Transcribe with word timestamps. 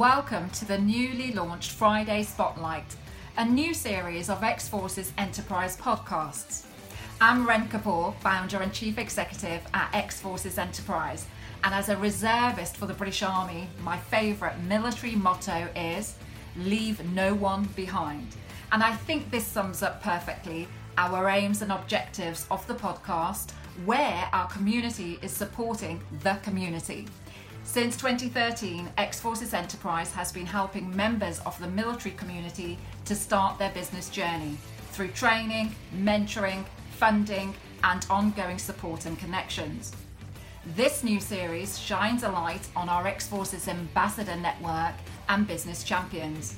welcome 0.00 0.48
to 0.48 0.64
the 0.64 0.78
newly 0.78 1.30
launched 1.32 1.72
Friday 1.72 2.22
Spotlight, 2.22 2.96
a 3.36 3.44
new 3.44 3.74
series 3.74 4.30
of 4.30 4.42
X 4.42 4.66
Forces 4.66 5.12
Enterprise 5.18 5.76
podcasts. 5.76 6.64
I'm 7.20 7.46
Ren 7.46 7.68
Kapoor, 7.68 8.14
founder 8.20 8.62
and 8.62 8.72
chief 8.72 8.96
executive 8.96 9.60
at 9.74 9.94
X 9.94 10.18
Forces 10.18 10.56
Enterprise, 10.56 11.26
and 11.64 11.74
as 11.74 11.90
a 11.90 11.98
reservist 11.98 12.78
for 12.78 12.86
the 12.86 12.94
British 12.94 13.22
Army, 13.22 13.68
my 13.84 13.98
favourite 13.98 14.58
military 14.62 15.16
motto 15.16 15.68
is 15.76 16.16
leave 16.56 17.04
no 17.12 17.34
one 17.34 17.64
behind. 17.76 18.26
And 18.72 18.82
I 18.82 18.96
think 18.96 19.30
this 19.30 19.46
sums 19.46 19.82
up 19.82 20.02
perfectly 20.02 20.66
our 20.96 21.28
aims 21.28 21.60
and 21.60 21.70
objectives 21.70 22.46
of 22.50 22.66
the 22.66 22.74
podcast, 22.74 23.50
where 23.84 24.30
our 24.32 24.48
community 24.48 25.18
is 25.20 25.30
supporting 25.30 26.00
the 26.22 26.38
community. 26.42 27.06
Since 27.64 27.96
2013, 27.98 28.88
X 28.96 29.20
Forces 29.20 29.54
Enterprise 29.54 30.12
has 30.12 30.32
been 30.32 30.46
helping 30.46 30.94
members 30.96 31.38
of 31.40 31.58
the 31.60 31.68
military 31.68 32.14
community 32.16 32.78
to 33.04 33.14
start 33.14 33.58
their 33.58 33.70
business 33.70 34.08
journey 34.08 34.56
through 34.90 35.08
training, 35.08 35.74
mentoring, 35.96 36.64
funding, 36.96 37.54
and 37.84 38.04
ongoing 38.10 38.58
support 38.58 39.06
and 39.06 39.18
connections. 39.18 39.92
This 40.74 41.04
new 41.04 41.20
series 41.20 41.78
shines 41.78 42.22
a 42.22 42.28
light 42.28 42.68
on 42.76 42.88
our 42.88 43.06
X 43.06 43.26
Forces 43.28 43.68
Ambassador 43.68 44.36
Network 44.36 44.94
and 45.28 45.46
business 45.46 45.84
champions. 45.84 46.56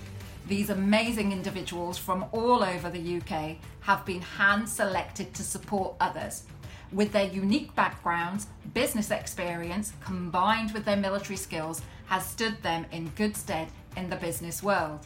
These 0.48 0.70
amazing 0.70 1.30
individuals 1.30 1.98
from 1.98 2.24
all 2.32 2.64
over 2.64 2.90
the 2.90 3.18
UK 3.18 3.56
have 3.80 4.04
been 4.04 4.22
hand 4.22 4.68
selected 4.68 5.34
to 5.34 5.42
support 5.42 5.94
others. 6.00 6.44
With 6.92 7.12
their 7.12 7.28
unique 7.28 7.74
backgrounds, 7.74 8.48
business 8.74 9.10
experience 9.10 9.94
combined 10.04 10.72
with 10.72 10.84
their 10.84 10.96
military 10.96 11.36
skills 11.36 11.80
has 12.06 12.26
stood 12.26 12.62
them 12.62 12.84
in 12.92 13.08
good 13.16 13.34
stead 13.34 13.68
in 13.96 14.10
the 14.10 14.16
business 14.16 14.62
world. 14.62 15.00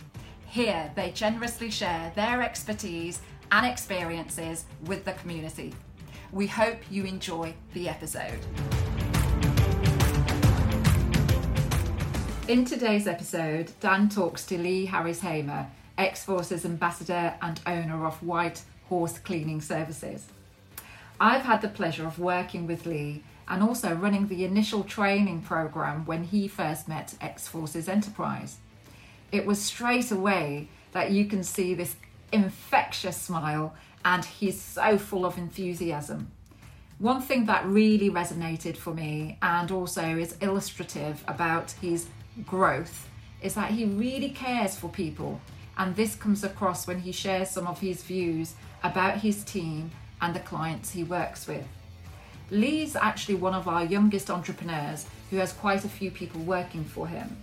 Here, 0.47 0.91
they 0.97 1.13
generously 1.13 1.71
share 1.71 2.13
their 2.17 2.43
expertise 2.43 3.21
and 3.53 3.65
experiences 3.65 4.65
with 4.87 5.05
the 5.05 5.13
community. 5.13 5.75
We 6.33 6.49
hope 6.49 6.79
you 6.91 7.05
enjoy 7.05 7.55
the 7.73 7.89
episode. 7.89 8.41
In 12.49 12.65
today's 12.65 13.07
episode, 13.07 13.71
Dan 13.79 14.09
talks 14.09 14.45
to 14.47 14.59
Lee 14.59 14.87
Harris 14.87 15.21
Hamer, 15.21 15.69
X 15.99 16.25
Forces 16.25 16.65
ambassador 16.65 17.35
and 17.41 17.61
owner 17.65 18.07
of 18.07 18.21
White 18.25 18.63
Horse 18.89 19.21
Cleaning 19.21 19.61
Services. 19.61 20.27
I've 21.21 21.43
had 21.43 21.63
the 21.63 21.69
pleasure 21.69 22.07
of 22.07 22.19
working 22.19 22.67
with 22.67 22.85
Lee 22.85 23.23
and 23.49 23.63
also 23.63 23.95
running 23.95 24.29
the 24.29 24.45
initial 24.45 24.85
training 24.85 25.43
program 25.43 26.05
when 26.05 26.25
he 26.25 26.49
first 26.49 26.89
met 26.89 27.15
X 27.21 27.49
Forces 27.49 27.89
Enterprise. 27.89 28.59
It 29.33 29.47
was 29.47 29.63
straight 29.63 30.11
away 30.11 30.69
that 30.93 31.11
you 31.11 31.27
can 31.27 31.43
see 31.43 31.75
this 31.75 31.97
infectious 32.33 33.17
smile 33.17 33.75
and 34.05 34.25
he's 34.25 34.61
so 34.61 34.99
full 34.99 35.25
of 35.25 35.39
enthusiasm. 35.39 36.31
One 36.99 37.21
thing 37.21 37.47
that 37.47 37.67
really 37.67 38.11
resonated 38.11 38.77
for 38.77 38.95
me 38.95 39.39
and 39.43 39.71
also 39.71 40.03
is 40.17 40.37
illustrative 40.41 41.25
about 41.29 41.73
his 41.83 42.09
growth 42.47 43.09
is 43.43 43.55
that 43.55 43.71
he 43.71 43.85
really 43.85 44.31
cares 44.31 44.77
for 44.77 44.89
people. 44.89 45.41
And 45.79 45.95
this 45.95 46.15
comes 46.15 46.43
across 46.43 46.87
when 46.87 47.01
he 47.01 47.13
shares 47.13 47.51
some 47.51 47.67
of 47.67 47.81
his 47.81 48.03
views 48.03 48.55
about 48.83 49.19
his 49.19 49.45
team 49.45 49.91
and 50.21 50.35
the 50.35 50.41
clients 50.41 50.91
he 50.91 51.05
works 51.05 51.47
with. 51.47 51.67
Lee's 52.51 52.95
actually 52.95 53.35
one 53.35 53.55
of 53.55 53.67
our 53.67 53.85
youngest 53.85 54.31
entrepreneurs 54.31 55.07
who 55.31 55.37
has 55.37 55.53
quite 55.53 55.85
a 55.85 55.89
few 55.89 56.11
people 56.11 56.41
working 56.43 56.85
for 56.85 57.09
him. 57.09 57.37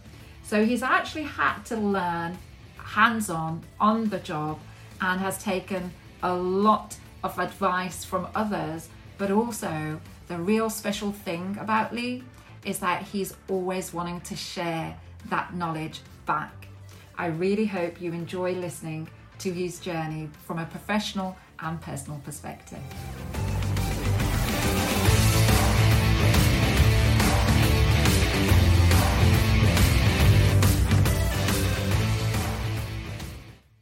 So 0.44 0.66
he's 0.66 0.84
actually 0.84 1.24
had 1.24 1.64
to 1.66 1.76
learn 1.76 2.38
hands 2.78 3.30
on, 3.30 3.64
on 3.80 4.10
the 4.10 4.20
job, 4.20 4.60
and 5.02 5.20
has 5.20 5.42
taken 5.44 5.92
a 6.22 6.34
lot 6.34 6.98
of 7.24 7.38
advice 7.40 8.06
from 8.06 8.28
others. 8.36 8.90
But 9.18 9.32
also, 9.32 10.00
the 10.28 10.38
real 10.38 10.70
special 10.70 11.12
thing 11.12 11.58
about 11.60 11.94
Lee 11.94 12.24
is 12.66 12.80
that 12.80 13.04
he's 13.04 13.36
always 13.50 13.94
wanting 13.94 14.22
to 14.22 14.36
share 14.36 14.96
that 15.30 15.54
knowledge 15.54 16.02
back. 16.26 16.68
I 17.18 17.28
really 17.28 17.66
hope 17.66 18.02
you 18.02 18.12
enjoy 18.14 18.54
listening 18.54 19.10
to 19.40 19.52
his 19.52 19.80
journey 19.80 20.30
from 20.46 20.60
a 20.60 20.66
professional 20.66 21.36
and 21.64 21.80
personal 21.82 22.20
perspective. 22.20 22.80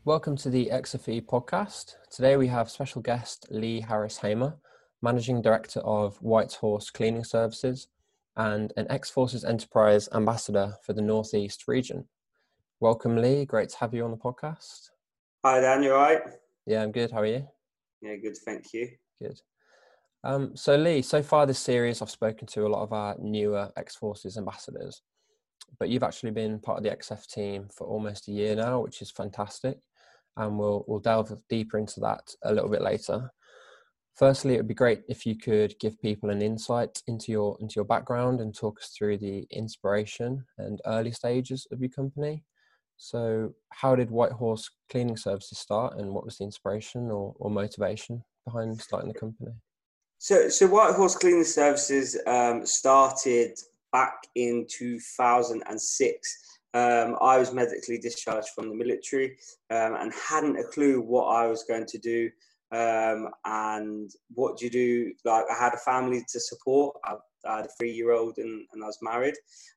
Welcome 0.04 0.36
to 0.38 0.50
the 0.50 0.70
XFE 0.72 1.26
podcast. 1.26 1.96
Today 2.12 2.36
we 2.38 2.48
have 2.48 2.70
special 2.70 3.02
guest 3.02 3.48
Lee 3.50 3.82
Harris 3.82 4.18
Hamer, 4.18 4.58
Managing 5.02 5.42
Director 5.42 5.80
of 5.82 6.22
White 6.22 6.54
Horse 6.54 6.90
Cleaning 6.90 7.24
Services, 7.24 7.88
and 8.36 8.74
an 8.78 8.88
X 8.90 9.10
Forces 9.10 9.44
Enterprise 9.44 10.08
Ambassador 10.14 10.76
for 10.84 10.94
the 10.94 11.02
Northeast 11.02 11.68
region. 11.68 12.06
Welcome, 12.80 13.18
Lee. 13.18 13.46
Great 13.46 13.70
to 13.70 13.78
have 13.78 13.94
you 13.94 14.04
on 14.04 14.12
the 14.12 14.18
podcast. 14.18 14.90
Hi, 15.44 15.60
Dan. 15.60 15.84
You 15.84 15.94
all 15.94 16.02
right? 16.02 16.22
Yeah, 16.66 16.84
I'm 16.84 16.92
good. 16.92 17.12
How 17.12 17.20
are 17.20 17.26
you? 17.26 17.48
Yeah, 18.02 18.16
good. 18.16 18.38
Thank 18.38 18.74
you. 18.74 18.90
Good. 19.22 19.40
Um, 20.24 20.56
so, 20.56 20.76
Lee, 20.76 21.02
so 21.02 21.24
far 21.24 21.46
this 21.46 21.60
series, 21.60 22.02
I've 22.02 22.10
spoken 22.10 22.48
to 22.48 22.66
a 22.66 22.70
lot 22.70 22.84
of 22.84 22.94
our 22.94 23.16
newer 23.20 23.70
X 23.78 23.96
Forces 23.96 24.38
ambassadors, 24.38 25.02
but 25.80 25.90
you've 25.90 26.04
actually 26.04 26.32
been 26.32 26.60
part 26.60 26.78
of 26.78 26.84
the 26.84 26.96
XF 26.96 27.26
team 27.28 27.68
for 27.76 27.88
almost 27.88 28.28
a 28.28 28.32
year 28.32 28.56
now, 28.56 28.82
which 28.82 29.02
is 29.02 29.12
fantastic. 29.12 29.78
And 30.38 30.58
we'll, 30.58 30.86
we'll 30.88 31.00
delve 31.00 31.32
deeper 31.50 31.78
into 31.78 32.00
that 32.02 32.34
a 32.44 32.54
little 32.54 32.70
bit 32.70 32.82
later. 32.82 33.32
Firstly, 34.16 34.54
it 34.54 34.58
would 34.58 34.68
be 34.68 34.74
great 34.74 35.02
if 35.10 35.26
you 35.26 35.36
could 35.36 35.74
give 35.80 36.00
people 36.02 36.30
an 36.30 36.42
insight 36.42 37.02
into 37.08 37.32
your 37.32 37.58
into 37.60 37.76
your 37.78 37.86
background 37.86 38.42
and 38.42 38.54
talk 38.54 38.80
us 38.80 38.94
through 38.98 39.18
the 39.18 39.48
inspiration 39.52 40.46
and 40.58 40.82
early 40.86 41.12
stages 41.12 41.66
of 41.72 41.80
your 41.80 41.90
company. 41.90 42.44
So, 43.04 43.56
how 43.70 43.96
did 43.96 44.12
White 44.12 44.32
Horse 44.32 44.70
Cleaning 44.92 45.18
Services 45.18 45.58
start, 45.58 45.98
and 45.98 46.14
what 46.14 46.24
was 46.24 46.38
the 46.38 46.44
inspiration 46.44 47.10
or, 47.10 47.34
or 47.40 47.50
motivation 47.50 48.24
behind 48.46 48.80
starting 48.80 49.12
the 49.12 49.20
company? 49.20 49.54
So, 50.20 50.50
so 50.50 50.68
White 50.68 50.94
Horse 50.94 51.16
Cleaning 51.16 51.44
Services 51.44 52.16
um, 52.28 52.64
started 52.64 53.58
back 53.92 54.14
in 54.36 54.68
2006. 54.70 56.60
Um, 56.76 57.18
I 57.20 57.40
was 57.40 57.52
medically 57.52 57.98
discharged 57.98 58.50
from 58.50 58.70
the 58.70 58.76
military 58.76 59.36
um, 59.72 59.96
and 59.96 60.14
hadn't 60.14 60.60
a 60.60 60.64
clue 60.66 61.02
what 61.02 61.26
I 61.26 61.48
was 61.48 61.64
going 61.64 61.88
to 61.88 61.98
do 61.98 62.30
um, 62.72 63.30
and 63.46 64.12
what 64.36 64.60
do 64.60 64.66
you 64.66 64.72
do? 64.72 65.14
Like 65.26 65.46
I 65.52 65.58
had 65.58 65.74
a 65.74 65.78
family 65.78 66.24
to 66.32 66.40
support. 66.40 66.98
I, 67.04 67.16
I 67.46 67.58
had 67.58 67.66
a 67.66 67.70
three-year-old 67.80 68.38
and, 68.38 68.66
and 68.74 68.84
I 68.84 68.88
was 68.88 69.00
married, 69.02 69.36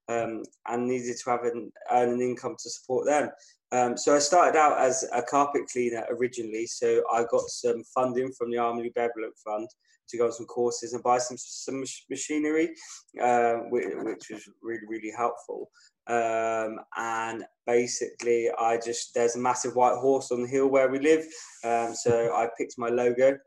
um, 0.08 0.42
and 0.68 0.86
needed 0.86 1.16
to 1.16 1.30
have 1.30 1.44
an 1.44 1.72
earn 1.90 2.10
an 2.10 2.20
income 2.20 2.56
to 2.58 2.70
support 2.70 3.06
them. 3.06 3.30
Um, 3.72 3.96
so 3.96 4.14
I 4.14 4.18
started 4.20 4.56
out 4.56 4.78
as 4.78 5.04
a 5.12 5.22
carpet 5.22 5.62
cleaner 5.72 6.04
originally. 6.10 6.66
So 6.66 7.02
I 7.12 7.24
got 7.30 7.48
some 7.48 7.82
funding 7.94 8.32
from 8.32 8.50
the 8.50 8.58
Army 8.58 8.90
Benevolent 8.94 9.34
Fund 9.44 9.68
to 10.08 10.18
go 10.18 10.26
on 10.26 10.32
some 10.32 10.46
courses 10.46 10.92
and 10.92 11.02
buy 11.02 11.18
some 11.18 11.36
some 11.38 11.82
machinery, 12.10 12.74
uh, 13.20 13.54
which, 13.70 13.86
which 14.02 14.30
was 14.30 14.48
really 14.62 14.86
really 14.88 15.12
helpful. 15.16 15.70
Um, 16.06 16.80
and 16.96 17.44
basically, 17.66 18.50
I 18.58 18.78
just 18.78 19.14
there's 19.14 19.36
a 19.36 19.38
massive 19.38 19.74
white 19.74 19.96
horse 19.96 20.30
on 20.30 20.42
the 20.42 20.48
hill 20.48 20.68
where 20.68 20.90
we 20.90 20.98
live, 20.98 21.24
um, 21.64 21.94
so 21.94 22.34
I 22.34 22.48
picked 22.58 22.74
my 22.78 22.88
logo 22.88 23.38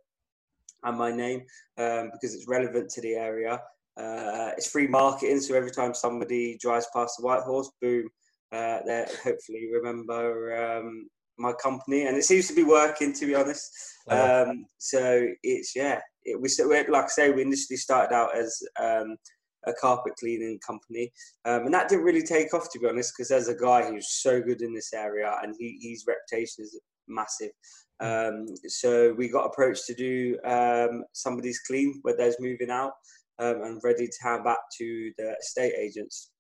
and 0.84 0.98
my 0.98 1.12
name 1.12 1.44
um, 1.78 2.10
because 2.12 2.36
it's 2.36 2.48
relevant 2.48 2.90
to 2.92 3.02
the 3.02 3.14
area. 3.14 3.62
Uh, 3.98 4.52
it's 4.56 4.70
free 4.70 4.88
marketing, 4.88 5.40
so 5.40 5.56
every 5.56 5.72
time 5.72 5.94
somebody 5.94 6.58
drives 6.62 6.88
past 6.94 7.16
the 7.18 7.26
white 7.26 7.42
horse, 7.42 7.72
boom, 7.82 8.08
uh, 8.52 8.80
they 8.86 9.06
hopefully 9.24 9.70
remember 9.74 10.78
um, 10.78 11.10
my 11.40 11.52
company, 11.54 12.06
and 12.06 12.16
it 12.16 12.24
seems 12.24 12.48
to 12.48 12.54
be 12.54 12.64
working. 12.64 13.12
To 13.14 13.26
be 13.26 13.36
honest, 13.36 13.70
um, 14.10 14.66
so 14.78 15.26
it's 15.42 15.76
yeah, 15.76 16.00
it, 16.24 16.40
we 16.40 16.50
like 16.90 17.06
I 17.06 17.08
say, 17.08 17.32
we 17.32 17.42
initially 17.42 17.78
started 17.78 18.14
out 18.14 18.38
as 18.38 18.62
um, 18.80 19.18
a 19.66 19.74
carpet 19.74 20.14
cleaning 20.20 20.60
company, 20.66 21.12
um, 21.46 21.66
and 21.66 21.74
that 21.74 21.90
didn't 21.90 22.06
really 22.06 22.24
take 22.24 22.54
off 22.54 22.72
to 22.72 22.80
be 22.80 22.88
honest, 22.88 23.14
because 23.16 23.30
there's 23.30 23.48
a 23.48 23.56
guy 23.56 23.90
who's 23.90 24.22
so 24.22 24.42
good 24.42 24.62
in 24.62 24.74
this 24.74 24.94
area, 24.94 25.40
and 25.42 25.56
he, 25.58 25.80
his 25.82 26.06
reputation 26.08 26.64
is 26.64 26.80
massive. 27.08 27.52
Um, 28.00 28.46
so 28.68 29.14
we 29.14 29.28
got 29.28 29.46
approached 29.46 29.86
to 29.88 29.96
do 29.96 30.38
um, 30.46 31.04
somebody's 31.14 31.60
clean 31.62 32.00
where 32.04 32.16
there's 32.16 32.40
moving 32.40 32.70
out 32.70 32.92
um, 33.40 33.62
and 33.64 33.82
ready 33.84 34.08
to 34.08 34.24
hand 34.24 34.44
back 34.44 34.60
to 34.78 35.12
the 35.18 35.36
estate 35.40 35.74
agents. 35.78 36.32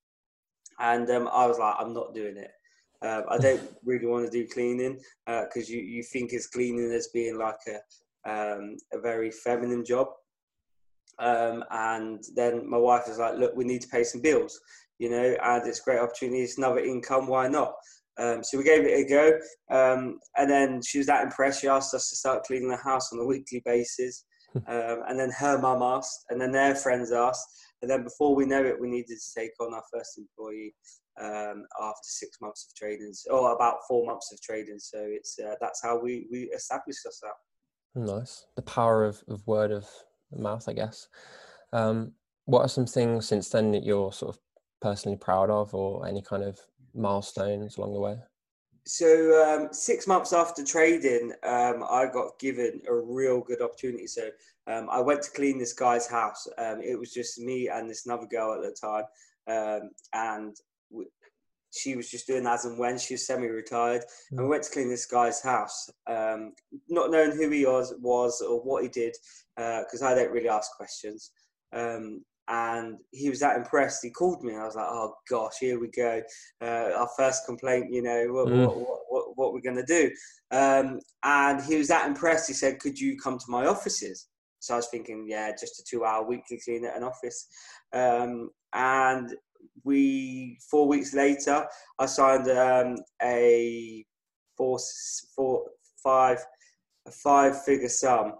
And 0.79 1.09
um, 1.09 1.29
I 1.31 1.45
was 1.45 1.59
like, 1.59 1.75
I'm 1.79 1.93
not 1.93 2.13
doing 2.13 2.37
it. 2.37 2.51
Uh, 3.01 3.21
I 3.29 3.37
don't 3.37 3.61
really 3.85 4.05
want 4.05 4.25
to 4.25 4.31
do 4.31 4.47
cleaning 4.47 4.99
because 5.25 5.69
uh, 5.69 5.73
you, 5.73 5.79
you 5.79 6.03
think 6.03 6.33
it's 6.33 6.47
cleaning 6.47 6.91
as 6.91 7.09
being 7.13 7.37
like 7.37 7.59
a 7.67 7.77
um, 8.29 8.75
a 8.91 8.99
very 8.99 9.31
feminine 9.31 9.85
job. 9.85 10.07
Um, 11.19 11.63
and 11.71 12.21
then 12.35 12.69
my 12.69 12.77
wife 12.77 13.07
was 13.07 13.17
like, 13.17 13.37
"Look, 13.37 13.55
we 13.55 13.63
need 13.63 13.81
to 13.81 13.87
pay 13.87 14.03
some 14.03 14.21
bills." 14.21 14.59
you 14.99 15.09
know, 15.09 15.35
and 15.43 15.67
it's 15.67 15.79
a 15.79 15.83
great 15.83 15.99
opportunity. 15.99 16.41
It's 16.41 16.57
another 16.57 16.79
income. 16.79 17.27
Why 17.27 17.47
not? 17.47 17.73
Um, 18.19 18.43
so 18.43 18.57
we 18.57 18.63
gave 18.63 18.83
it 18.83 18.99
a 18.99 19.07
go, 19.07 19.39
um, 19.69 20.19
and 20.37 20.49
then 20.49 20.81
she 20.81 20.97
was 20.97 21.07
that 21.07 21.23
impressed. 21.23 21.61
She 21.61 21.67
asked 21.67 21.93
us 21.93 22.09
to 22.09 22.15
start 22.15 22.45
cleaning 22.45 22.69
the 22.69 22.77
house 22.77 23.13
on 23.13 23.19
a 23.19 23.25
weekly 23.25 23.61
basis, 23.63 24.25
um, 24.55 25.03
and 25.07 25.19
then 25.19 25.31
her 25.31 25.57
mum 25.57 25.81
asked, 25.81 26.25
and 26.29 26.39
then 26.39 26.51
their 26.51 26.75
friends 26.75 27.11
asked, 27.11 27.47
and 27.81 27.89
then 27.91 28.03
before 28.03 28.35
we 28.35 28.45
know 28.45 28.63
it, 28.63 28.79
we 28.79 28.89
needed 28.89 29.17
to 29.17 29.39
take 29.39 29.51
on 29.59 29.73
our 29.73 29.83
first 29.93 30.17
employee 30.17 30.73
um, 31.21 31.65
after 31.79 32.03
six 32.03 32.37
months 32.41 32.67
of 32.67 32.75
trading, 32.75 33.13
or 33.29 33.53
about 33.53 33.77
four 33.87 34.05
months 34.05 34.31
of 34.31 34.41
trading. 34.41 34.79
So 34.79 34.99
it's 35.01 35.37
uh, 35.39 35.55
that's 35.61 35.81
how 35.83 35.99
we 35.99 36.27
we 36.31 36.43
established 36.55 37.05
ourselves. 37.05 37.39
Nice. 37.95 38.45
The 38.55 38.61
power 38.61 39.05
of, 39.05 39.23
of 39.27 39.45
word 39.47 39.71
of 39.71 39.87
mouth, 40.31 40.67
I 40.67 40.73
guess. 40.73 41.07
Um, 41.73 42.13
what 42.45 42.61
are 42.61 42.69
some 42.69 42.85
things 42.85 43.27
since 43.27 43.49
then 43.49 43.71
that 43.71 43.83
you're 43.83 44.13
sort 44.13 44.35
of 44.35 44.41
personally 44.81 45.17
proud 45.17 45.49
of, 45.49 45.73
or 45.73 46.07
any 46.07 46.21
kind 46.21 46.43
of 46.43 46.59
milestones 46.93 47.77
along 47.77 47.93
the 47.93 47.99
way? 47.99 48.17
So 48.87 49.43
um, 49.43 49.73
six 49.73 50.07
months 50.07 50.31
after 50.31 50.63
trading, 50.63 51.33
um, 51.43 51.83
I 51.89 52.09
got 52.11 52.39
given 52.39 52.81
a 52.87 52.95
real 52.95 53.41
good 53.41 53.61
opportunity. 53.61 54.07
So 54.07 54.29
um, 54.67 54.87
I 54.89 55.01
went 55.01 55.21
to 55.23 55.31
clean 55.31 55.59
this 55.59 55.73
guy's 55.73 56.07
house. 56.07 56.47
Um, 56.57 56.81
it 56.81 56.97
was 56.97 57.13
just 57.13 57.37
me 57.37 57.67
and 57.67 57.89
this 57.89 58.05
another 58.05 58.27
girl 58.27 58.53
at 58.53 58.61
the 58.61 58.71
time, 58.79 59.03
um, 59.47 59.89
and 60.13 60.55
w- 60.89 61.09
she 61.71 61.97
was 61.97 62.09
just 62.09 62.27
doing 62.27 62.47
as 62.47 62.63
and 62.63 62.79
when 62.79 62.97
she 62.97 63.15
was 63.15 63.27
semi-retired. 63.27 64.03
And 64.31 64.39
we 64.39 64.45
Mm. 64.45 64.49
went 64.49 64.63
to 64.63 64.71
clean 64.71 64.89
this 64.89 65.05
guy's 65.05 65.41
house, 65.41 65.89
um, 66.07 66.53
not 66.87 67.11
knowing 67.11 67.31
who 67.31 67.49
he 67.49 67.65
was, 67.65 67.93
was 67.99 68.41
or 68.41 68.61
what 68.61 68.83
he 68.83 68.89
did, 68.89 69.17
because 69.57 70.01
I 70.01 70.15
don't 70.15 70.31
really 70.31 70.49
ask 70.49 70.71
questions. 70.77 71.31
Um, 71.73 72.23
and 72.49 72.97
he 73.11 73.29
was 73.29 73.39
that 73.39 73.57
impressed. 73.57 74.03
He 74.03 74.09
called 74.09 74.43
me, 74.43 74.53
and 74.53 74.61
I 74.61 74.65
was 74.65 74.75
like, 74.75 74.87
"Oh 74.89 75.13
gosh, 75.29 75.53
here 75.59 75.79
we 75.79 75.89
go. 75.89 76.21
Uh, 76.61 76.91
our 76.97 77.09
first 77.17 77.45
complaint. 77.45 77.91
You 77.91 78.01
know, 78.03 78.27
what 78.33 78.47
Mm. 78.47 78.57
what, 78.65 78.77
what, 78.77 78.99
what, 79.09 79.37
what 79.37 79.53
we're 79.53 79.61
going 79.61 79.85
to 79.85 79.85
do?" 79.85 80.11
Um, 80.51 80.99
and 81.23 81.61
he 81.63 81.77
was 81.77 81.89
that 81.89 82.07
impressed. 82.07 82.47
He 82.47 82.53
said, 82.53 82.79
"Could 82.79 82.99
you 82.99 83.17
come 83.17 83.37
to 83.37 83.45
my 83.49 83.65
offices?" 83.65 84.27
So 84.59 84.73
I 84.73 84.77
was 84.77 84.87
thinking, 84.87 85.27
yeah, 85.29 85.51
just 85.51 85.79
a 85.79 85.83
two-hour 85.87 86.25
weekly 86.27 86.59
clean 86.63 86.83
at 86.85 86.97
an 86.97 87.03
office. 87.03 87.47
Um, 87.93 88.49
and 88.73 89.35
we 89.83 90.57
four 90.69 90.87
weeks 90.87 91.13
later, 91.13 91.65
I 91.99 92.05
signed 92.07 92.49
um, 92.49 92.97
a 93.21 94.05
four, 94.57 94.79
four, 95.35 95.65
five, 96.03 96.43
a 97.05 97.11
five-figure 97.11 97.89
sum 97.89 98.33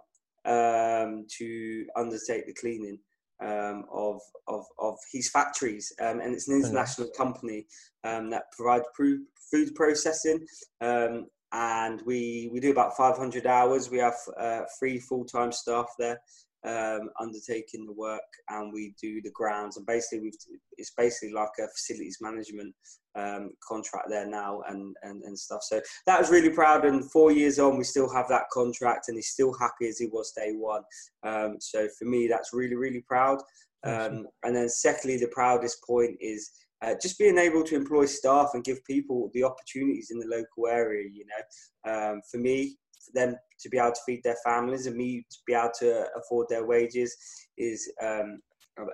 um, 0.45 1.25
to 1.37 1.85
undertake 1.95 2.47
the 2.47 2.53
cleaning 2.59 2.99
um, 3.41 3.85
of, 3.91 4.21
of 4.47 4.65
of 4.79 4.97
his 5.11 5.29
factories, 5.29 5.93
um, 6.01 6.19
and 6.19 6.33
it's 6.33 6.47
an 6.47 6.55
international 6.57 7.09
company 7.15 7.65
um, 8.03 8.29
that 8.29 8.51
provides 8.51 8.85
pro- 8.93 9.19
food 9.51 9.75
processing. 9.75 10.45
Um, 10.81 11.27
and 11.53 12.01
we 12.05 12.49
we 12.51 12.59
do 12.59 12.71
about 12.71 12.97
500 12.97 13.47
hours. 13.47 13.89
We 13.89 13.99
have 13.99 14.17
uh, 14.37 14.61
three 14.79 14.99
full-time 14.99 15.51
staff 15.53 15.87
there 15.97 16.19
um, 16.65 17.09
undertaking 17.19 17.85
the 17.85 17.93
work, 17.93 18.21
and 18.49 18.73
we 18.73 18.93
do 19.01 19.21
the 19.21 19.31
grounds. 19.31 19.77
And 19.77 19.85
basically, 19.85 20.19
we've 20.19 20.59
it's 20.77 20.91
basically 20.97 21.33
like 21.33 21.49
a 21.59 21.67
facilities 21.67 22.17
management 22.21 22.73
um, 23.15 23.51
contract 23.67 24.07
there 24.09 24.27
now, 24.27 24.61
and, 24.67 24.95
and 25.03 25.23
and 25.23 25.37
stuff. 25.37 25.61
So 25.63 25.81
that 26.05 26.19
was 26.19 26.29
really 26.29 26.49
proud. 26.49 26.85
And 26.85 27.09
four 27.11 27.31
years 27.31 27.59
on, 27.59 27.77
we 27.77 27.83
still 27.83 28.11
have 28.13 28.27
that 28.29 28.49
contract, 28.51 29.07
and 29.07 29.17
he's 29.17 29.29
still 29.29 29.53
happy 29.59 29.87
as 29.87 29.99
he 29.99 30.07
was 30.07 30.31
day 30.35 30.53
one. 30.53 30.83
Um, 31.23 31.57
so 31.59 31.87
for 31.97 32.05
me, 32.05 32.27
that's 32.27 32.53
really 32.53 32.75
really 32.75 33.03
proud. 33.07 33.39
Um, 33.83 34.27
and 34.43 34.55
then 34.55 34.69
secondly, 34.69 35.17
the 35.17 35.27
proudest 35.27 35.83
point 35.83 36.17
is 36.19 36.51
uh, 36.81 36.95
just 37.01 37.17
being 37.17 37.37
able 37.37 37.63
to 37.63 37.75
employ 37.75 38.05
staff 38.05 38.51
and 38.53 38.63
give 38.63 38.83
people 38.85 39.31
the 39.33 39.43
opportunities 39.43 40.09
in 40.11 40.19
the 40.19 40.27
local 40.27 40.67
area. 40.67 41.07
You 41.11 41.25
know, 41.25 41.91
um, 41.91 42.21
for 42.29 42.37
me, 42.37 42.77
for 43.07 43.19
them 43.19 43.35
to 43.59 43.69
be 43.69 43.77
able 43.77 43.91
to 43.91 44.01
feed 44.05 44.21
their 44.23 44.37
families 44.45 44.85
and 44.85 44.95
me 44.95 45.25
to 45.29 45.37
be 45.47 45.53
able 45.53 45.71
to 45.79 46.05
afford 46.17 46.47
their 46.49 46.65
wages 46.65 47.15
is 47.57 47.91
um, 48.03 48.39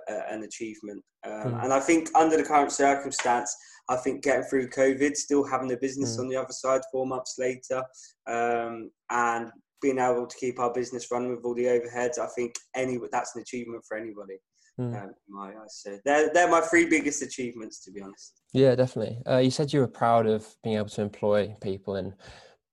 an 0.08 0.42
achievement. 0.44 1.02
Um, 1.26 1.54
Mm. 1.54 1.64
And 1.64 1.72
I 1.72 1.80
think 1.80 2.10
under 2.14 2.36
the 2.36 2.42
current 2.42 2.72
circumstance, 2.72 3.54
I 3.88 3.96
think 3.96 4.22
getting 4.22 4.44
through 4.44 4.68
COVID, 4.70 5.16
still 5.16 5.44
having 5.44 5.68
the 5.68 5.76
business 5.76 6.16
Mm. 6.16 6.20
on 6.20 6.28
the 6.28 6.36
other 6.36 6.52
side 6.52 6.82
four 6.92 7.06
months 7.06 7.36
later, 7.38 7.82
um, 8.26 8.90
and 9.10 9.50
being 9.80 9.98
able 9.98 10.26
to 10.26 10.36
keep 10.38 10.58
our 10.58 10.72
business 10.72 11.10
running 11.10 11.34
with 11.34 11.44
all 11.44 11.54
the 11.54 11.66
overheads, 11.66 12.18
I 12.18 12.28
think 12.34 12.54
any 12.74 12.98
that's 13.10 13.34
an 13.34 13.42
achievement 13.42 13.84
for 13.86 13.96
anybody. 13.96 14.38
Mm. 14.80 15.02
Um, 15.02 15.14
my 15.28 15.50
eyes, 15.50 15.82
so 15.82 15.98
they're 16.04 16.30
they're 16.34 16.48
my 16.50 16.60
three 16.60 16.86
biggest 16.86 17.22
achievements, 17.22 17.84
to 17.84 17.92
be 17.92 18.00
honest. 18.00 18.40
Yeah, 18.52 18.74
definitely. 18.74 19.18
Uh, 19.24 19.38
you 19.38 19.50
said 19.50 19.72
you 19.72 19.80
were 19.80 19.86
proud 19.86 20.26
of 20.26 20.46
being 20.64 20.76
able 20.76 20.88
to 20.88 21.02
employ 21.02 21.54
people, 21.62 21.94
and 21.96 22.12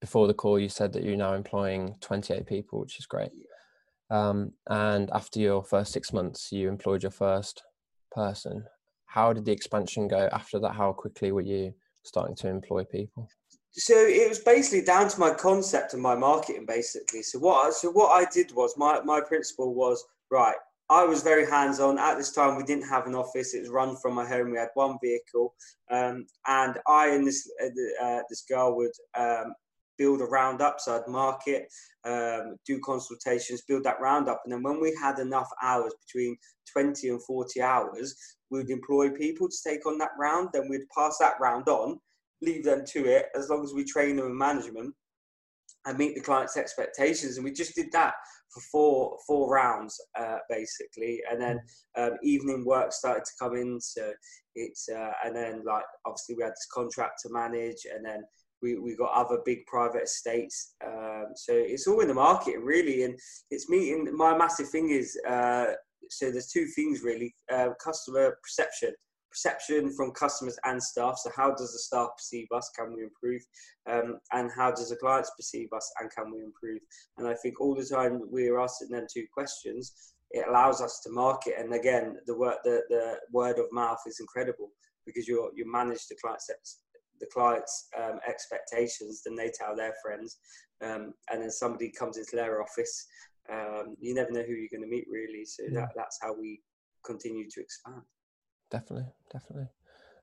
before 0.01 0.27
the 0.27 0.33
call, 0.33 0.59
you 0.59 0.67
said 0.67 0.91
that 0.93 1.03
you're 1.03 1.15
now 1.15 1.33
employing 1.33 1.95
28 2.01 2.45
people, 2.45 2.79
which 2.79 2.99
is 2.99 3.05
great. 3.05 3.31
Um, 4.09 4.51
and 4.69 5.09
after 5.11 5.39
your 5.39 5.63
first 5.63 5.93
six 5.93 6.11
months, 6.11 6.51
you 6.51 6.67
employed 6.67 7.03
your 7.03 7.11
first 7.11 7.63
person. 8.11 8.65
How 9.05 9.31
did 9.31 9.45
the 9.45 9.53
expansion 9.53 10.07
go 10.07 10.27
after 10.33 10.59
that? 10.59 10.73
How 10.73 10.91
quickly 10.91 11.31
were 11.31 11.41
you 11.41 11.73
starting 12.03 12.35
to 12.37 12.49
employ 12.49 12.83
people? 12.83 13.29
so 13.73 13.93
it 13.95 14.27
was 14.27 14.39
basically 14.39 14.81
down 14.81 15.07
to 15.07 15.19
my 15.19 15.33
concept 15.33 15.93
and 15.93 16.01
my 16.01 16.15
marketing 16.15 16.65
basically 16.65 17.23
so 17.23 17.39
what 17.39 17.67
I, 17.67 17.69
so 17.71 17.89
what 17.91 18.09
I 18.09 18.29
did 18.29 18.53
was 18.53 18.77
my 18.77 18.99
my 19.01 19.21
principle 19.21 19.73
was 19.73 20.03
right 20.29 20.55
I 20.89 21.05
was 21.05 21.23
very 21.23 21.49
hands 21.49 21.79
on 21.79 21.97
at 21.97 22.17
this 22.17 22.33
time 22.33 22.57
we 22.57 22.63
didn't 22.63 22.89
have 22.89 23.07
an 23.07 23.15
office 23.15 23.53
it 23.53 23.61
was 23.61 23.69
run 23.69 23.95
from 23.95 24.13
my 24.15 24.27
home 24.27 24.51
we 24.51 24.57
had 24.57 24.69
one 24.73 24.97
vehicle 25.01 25.53
um, 25.89 26.25
and 26.47 26.77
I 26.85 27.09
and 27.09 27.25
this 27.25 27.49
uh, 27.63 28.05
uh, 28.05 28.21
this 28.29 28.41
girl 28.41 28.75
would 28.75 28.91
um, 29.17 29.53
build 30.01 30.21
a 30.21 30.25
roundup 30.25 30.79
so 30.79 30.95
I'd 30.95 31.07
market 31.07 31.67
um, 32.05 32.55
do 32.65 32.79
consultations 32.79 33.61
build 33.67 33.83
that 33.83 34.01
roundup 34.01 34.41
and 34.43 34.51
then 34.51 34.63
when 34.63 34.81
we 34.81 34.97
had 34.99 35.19
enough 35.19 35.49
hours 35.61 35.93
between 36.05 36.35
20 36.73 37.09
and 37.09 37.23
40 37.23 37.61
hours 37.61 38.15
we'd 38.49 38.71
employ 38.71 39.09
people 39.11 39.47
to 39.47 39.57
take 39.69 39.85
on 39.85 39.99
that 39.99 40.11
round 40.19 40.49
then 40.53 40.67
we'd 40.69 40.89
pass 40.97 41.17
that 41.19 41.39
round 41.39 41.67
on 41.67 41.99
leave 42.41 42.63
them 42.63 42.83
to 42.85 43.05
it 43.05 43.27
as 43.35 43.49
long 43.49 43.63
as 43.63 43.73
we 43.73 43.83
train 43.83 44.15
them 44.15 44.25
in 44.25 44.37
management 44.37 44.95
and 45.85 45.97
meet 45.97 46.15
the 46.15 46.21
client's 46.21 46.57
expectations. 46.57 47.37
And 47.37 47.43
we 47.43 47.51
just 47.51 47.75
did 47.75 47.91
that 47.91 48.13
for 48.53 48.61
four 48.71 49.17
four 49.25 49.49
rounds 49.49 49.99
uh, 50.19 50.37
basically, 50.49 51.21
and 51.29 51.41
then 51.41 51.59
um, 51.97 52.17
evening 52.23 52.65
work 52.65 52.91
started 52.91 53.25
to 53.25 53.31
come 53.39 53.55
in. 53.55 53.79
So 53.79 54.11
it's 54.55 54.89
uh, 54.89 55.11
and 55.23 55.35
then 55.35 55.63
like 55.65 55.85
obviously 56.05 56.35
we 56.35 56.43
had 56.43 56.51
this 56.51 56.67
contract 56.73 57.21
to 57.23 57.29
manage, 57.31 57.85
and 57.93 58.05
then 58.05 58.23
we, 58.61 58.77
we 58.77 58.95
got 58.95 59.11
other 59.13 59.39
big 59.45 59.65
private 59.65 60.03
estates. 60.03 60.75
Um, 60.85 61.27
so 61.35 61.53
it's 61.53 61.87
all 61.87 62.01
in 62.01 62.07
the 62.07 62.13
market 62.13 62.59
really, 62.59 63.03
and 63.03 63.17
it's 63.49 63.69
meeting. 63.69 64.07
My 64.15 64.37
massive 64.37 64.69
thing 64.69 64.89
is 64.89 65.17
uh, 65.27 65.67
so 66.09 66.31
there's 66.31 66.47
two 66.47 66.65
things 66.67 67.01
really: 67.01 67.33
uh, 67.51 67.69
customer 67.83 68.37
perception 68.43 68.93
perception 69.31 69.91
from 69.93 70.11
customers 70.11 70.59
and 70.65 70.81
staff. 70.81 71.17
So, 71.17 71.31
how 71.35 71.51
does 71.51 71.71
the 71.71 71.79
staff 71.79 72.09
perceive 72.17 72.47
us? 72.53 72.69
Can 72.77 72.93
we 72.93 73.03
improve? 73.03 73.41
Um, 73.89 74.19
and 74.33 74.51
how 74.55 74.71
does 74.71 74.89
the 74.89 74.97
clients 74.97 75.31
perceive 75.35 75.69
us? 75.73 75.91
And 75.99 76.11
can 76.11 76.31
we 76.31 76.43
improve? 76.43 76.81
And 77.17 77.27
I 77.27 77.33
think 77.33 77.59
all 77.59 77.75
the 77.75 77.85
time 77.85 78.21
we're 78.29 78.59
asking 78.59 78.89
them 78.89 79.07
two 79.11 79.25
questions, 79.33 80.13
it 80.31 80.47
allows 80.47 80.81
us 80.81 80.99
to 81.03 81.11
market. 81.11 81.55
And 81.57 81.73
again, 81.73 82.17
the 82.27 82.37
word 82.37 82.57
the, 82.63 82.83
the 82.89 83.19
word 83.31 83.57
of 83.57 83.71
mouth 83.71 84.01
is 84.05 84.19
incredible 84.19 84.69
because 85.05 85.27
you 85.27 85.49
you 85.55 85.69
manage 85.71 86.07
the 86.07 86.15
clients 86.21 86.49
the 87.21 87.27
clients 87.27 87.87
um, 87.97 88.19
expectations 88.27 89.21
then 89.25 89.35
they 89.35 89.49
tell 89.49 89.75
their 89.75 89.93
friends 90.03 90.37
um, 90.83 91.13
and 91.31 91.41
then 91.41 91.51
somebody 91.51 91.89
comes 91.89 92.17
into 92.17 92.35
their 92.35 92.61
office 92.61 93.07
um, 93.51 93.95
you 93.99 94.13
never 94.13 94.31
know 94.31 94.43
who 94.43 94.53
you're 94.53 94.69
going 94.69 94.83
to 94.83 94.87
meet 94.87 95.05
really 95.09 95.45
so 95.45 95.63
Yeah. 95.69 95.81
that, 95.81 95.89
that's 95.95 96.19
how 96.21 96.33
we 96.33 96.61
continue 97.05 97.47
to 97.49 97.61
expand 97.61 98.03
Definitely, 98.71 99.07
definitely. 99.31 99.67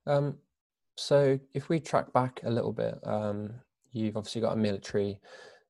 Um, 0.07 0.39
so 0.97 1.39
if 1.53 1.69
we 1.69 1.79
track 1.79 2.13
back 2.13 2.41
a 2.45 2.51
little 2.51 2.73
bit, 2.73 2.99
um, 3.05 3.53
you've 3.93 4.17
obviously 4.17 4.41
got 4.41 4.55
a 4.55 4.57
military 4.57 5.21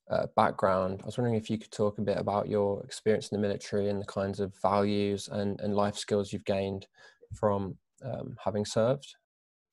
uh, 0.08 0.26
background. 0.36 1.00
I 1.02 1.06
was 1.06 1.18
wondering 1.18 1.34
if 1.34 1.50
you 1.50 1.58
could 1.58 1.72
talk 1.72 1.98
a 1.98 2.02
bit 2.02 2.16
about 2.16 2.48
your 2.48 2.82
experience 2.84 3.28
in 3.28 3.36
the 3.36 3.46
military 3.46 3.88
and 3.88 4.00
the 4.00 4.06
kinds 4.06 4.40
of 4.40 4.54
values 4.62 5.28
and, 5.30 5.60
and 5.60 5.74
life 5.74 5.96
skills 5.96 6.32
you've 6.32 6.44
gained 6.44 6.86
from 7.34 7.76
um, 8.02 8.36
having 8.42 8.64
served. 8.64 9.16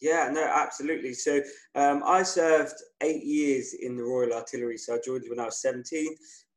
Yeah, 0.01 0.29
no, 0.31 0.43
absolutely. 0.43 1.13
So 1.13 1.41
um, 1.75 2.03
I 2.05 2.23
served 2.23 2.75
eight 3.01 3.23
years 3.23 3.73
in 3.73 3.95
the 3.95 4.03
Royal 4.03 4.33
Artillery. 4.33 4.77
So 4.77 4.95
I 4.95 4.99
joined 5.03 5.23
when 5.29 5.39
I 5.39 5.45
was 5.45 5.61
17 5.61 6.07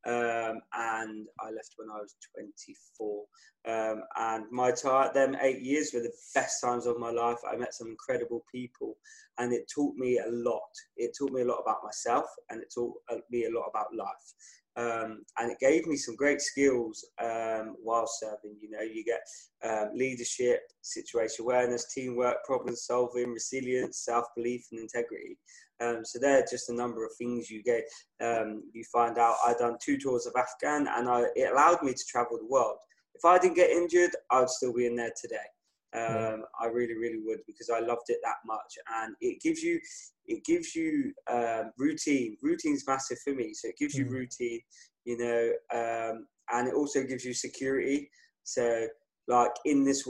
um, 0.05 0.61
and 0.73 1.27
I 1.39 1.45
left 1.51 1.73
when 1.77 1.89
I 1.89 1.99
was 1.99 2.15
24. 2.35 3.23
Um, 3.67 4.03
and 4.17 4.45
my 4.51 4.71
time, 4.71 5.11
them 5.13 5.37
eight 5.41 5.61
years 5.61 5.91
were 5.93 6.01
the 6.01 6.13
best 6.35 6.61
times 6.61 6.85
of 6.85 6.99
my 6.99 7.11
life. 7.11 7.37
I 7.49 7.55
met 7.55 7.73
some 7.73 7.87
incredible 7.87 8.43
people 8.51 8.97
and 9.37 9.53
it 9.53 9.69
taught 9.73 9.95
me 9.95 10.19
a 10.19 10.29
lot. 10.29 10.71
It 10.97 11.15
taught 11.17 11.31
me 11.31 11.41
a 11.41 11.45
lot 11.45 11.59
about 11.61 11.83
myself 11.83 12.25
and 12.49 12.61
it 12.61 12.71
taught 12.73 12.93
uh, 13.11 13.17
me 13.31 13.45
a 13.45 13.51
lot 13.51 13.67
about 13.69 13.93
life. 13.95 14.33
Um, 14.79 15.23
and 15.37 15.51
it 15.51 15.59
gave 15.59 15.87
me 15.87 15.97
some 15.97 16.15
great 16.15 16.41
skills 16.41 17.05
um, 17.21 17.75
while 17.83 18.07
serving. 18.07 18.55
You 18.61 18.69
know, 18.69 18.81
you 18.81 19.03
get 19.03 19.21
um, 19.63 19.89
leadership, 19.93 20.61
situation 20.81 21.43
awareness, 21.43 21.93
teamwork, 21.93 22.37
problem 22.45 22.75
solving, 22.75 23.33
resilience, 23.33 24.05
self 24.05 24.25
belief, 24.37 24.65
and 24.71 24.79
integrity. 24.79 25.37
Um, 25.81 26.05
so 26.05 26.19
they're 26.19 26.45
just 26.49 26.69
a 26.69 26.75
number 26.75 27.05
of 27.05 27.11
things 27.17 27.49
you 27.49 27.61
get. 27.61 27.83
Um, 28.21 28.63
you 28.73 28.83
find 28.91 29.17
out 29.17 29.35
I 29.45 29.53
done 29.53 29.77
two 29.83 29.97
tours 29.97 30.25
of 30.25 30.33
Afghan, 30.37 30.87
and 30.95 31.09
I, 31.09 31.23
it 31.35 31.51
allowed 31.51 31.83
me 31.83 31.93
to 31.93 32.05
travel 32.07 32.37
the 32.37 32.45
world. 32.45 32.77
If 33.15 33.25
I 33.25 33.37
didn't 33.37 33.57
get 33.57 33.71
injured, 33.71 34.11
I 34.31 34.39
would 34.39 34.49
still 34.49 34.73
be 34.73 34.85
in 34.85 34.95
there 34.95 35.11
today. 35.19 35.35
Um, 35.95 36.43
I 36.61 36.67
really, 36.67 36.95
really 36.95 37.19
would 37.25 37.39
because 37.47 37.69
I 37.69 37.79
loved 37.79 38.09
it 38.09 38.19
that 38.23 38.37
much, 38.45 38.77
and 39.01 39.15
it 39.21 39.41
gives 39.41 39.63
you, 39.63 39.79
it 40.27 40.45
gives 40.45 40.75
you 40.75 41.13
um, 41.31 41.71
routine. 41.77 42.37
Routine's 42.43 42.83
massive 42.87 43.17
for 43.23 43.33
me, 43.33 43.53
so 43.53 43.69
it 43.69 43.77
gives 43.79 43.95
you 43.95 44.05
routine, 44.07 44.61
you 45.05 45.17
know, 45.17 45.51
um, 45.73 46.27
and 46.51 46.67
it 46.67 46.75
also 46.75 47.03
gives 47.03 47.25
you 47.25 47.33
security. 47.33 48.09
So, 48.43 48.87
like 49.27 49.51
in 49.65 49.83
this 49.83 50.07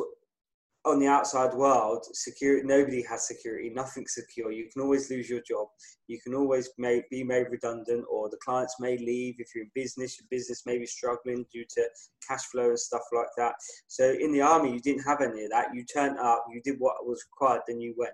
on 0.85 0.99
the 0.99 1.07
outside 1.07 1.53
world, 1.53 2.05
security 2.13 2.65
nobody 2.65 3.03
has 3.03 3.27
security. 3.27 3.69
Nothing's 3.69 4.13
secure. 4.13 4.51
You 4.51 4.69
can 4.71 4.81
always 4.81 5.09
lose 5.09 5.29
your 5.29 5.41
job. 5.41 5.67
You 6.07 6.19
can 6.21 6.33
always 6.33 6.69
may, 6.77 7.03
be 7.11 7.23
made 7.23 7.47
redundant, 7.49 8.05
or 8.09 8.29
the 8.29 8.37
clients 8.37 8.75
may 8.79 8.97
leave. 8.97 9.35
If 9.39 9.49
you're 9.53 9.65
in 9.65 9.71
business, 9.75 10.17
your 10.19 10.27
business 10.29 10.65
may 10.65 10.77
be 10.77 10.85
struggling 10.85 11.45
due 11.51 11.65
to 11.75 11.89
cash 12.25 12.43
flow 12.45 12.69
and 12.69 12.79
stuff 12.79 13.03
like 13.13 13.27
that. 13.37 13.55
So 13.87 14.15
in 14.19 14.31
the 14.31 14.41
army, 14.41 14.71
you 14.71 14.79
didn't 14.79 15.03
have 15.03 15.21
any 15.21 15.43
of 15.43 15.51
that. 15.51 15.73
You 15.73 15.83
turned 15.83 16.17
up, 16.17 16.45
you 16.51 16.61
did 16.61 16.79
what 16.79 17.05
was 17.05 17.23
required, 17.31 17.61
then 17.67 17.81
you 17.81 17.93
went. 17.97 18.13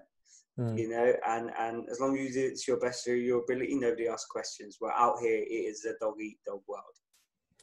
Mm. 0.59 0.79
You 0.79 0.89
know, 0.89 1.13
and 1.27 1.51
and 1.59 1.89
as 1.89 1.99
long 1.99 2.17
as 2.17 2.23
you 2.23 2.33
do 2.33 2.47
it's 2.47 2.65
your 2.65 2.77
best 2.77 3.03
to 3.03 3.13
your 3.13 3.43
ability, 3.43 3.75
nobody 3.75 4.07
asks 4.07 4.25
questions. 4.25 4.77
Well, 4.79 4.93
out 4.95 5.19
here, 5.19 5.35
it 5.37 5.51
is 5.51 5.83
a 5.83 5.93
dog 5.99 6.15
eat 6.19 6.37
dog 6.45 6.61
world. 6.67 6.83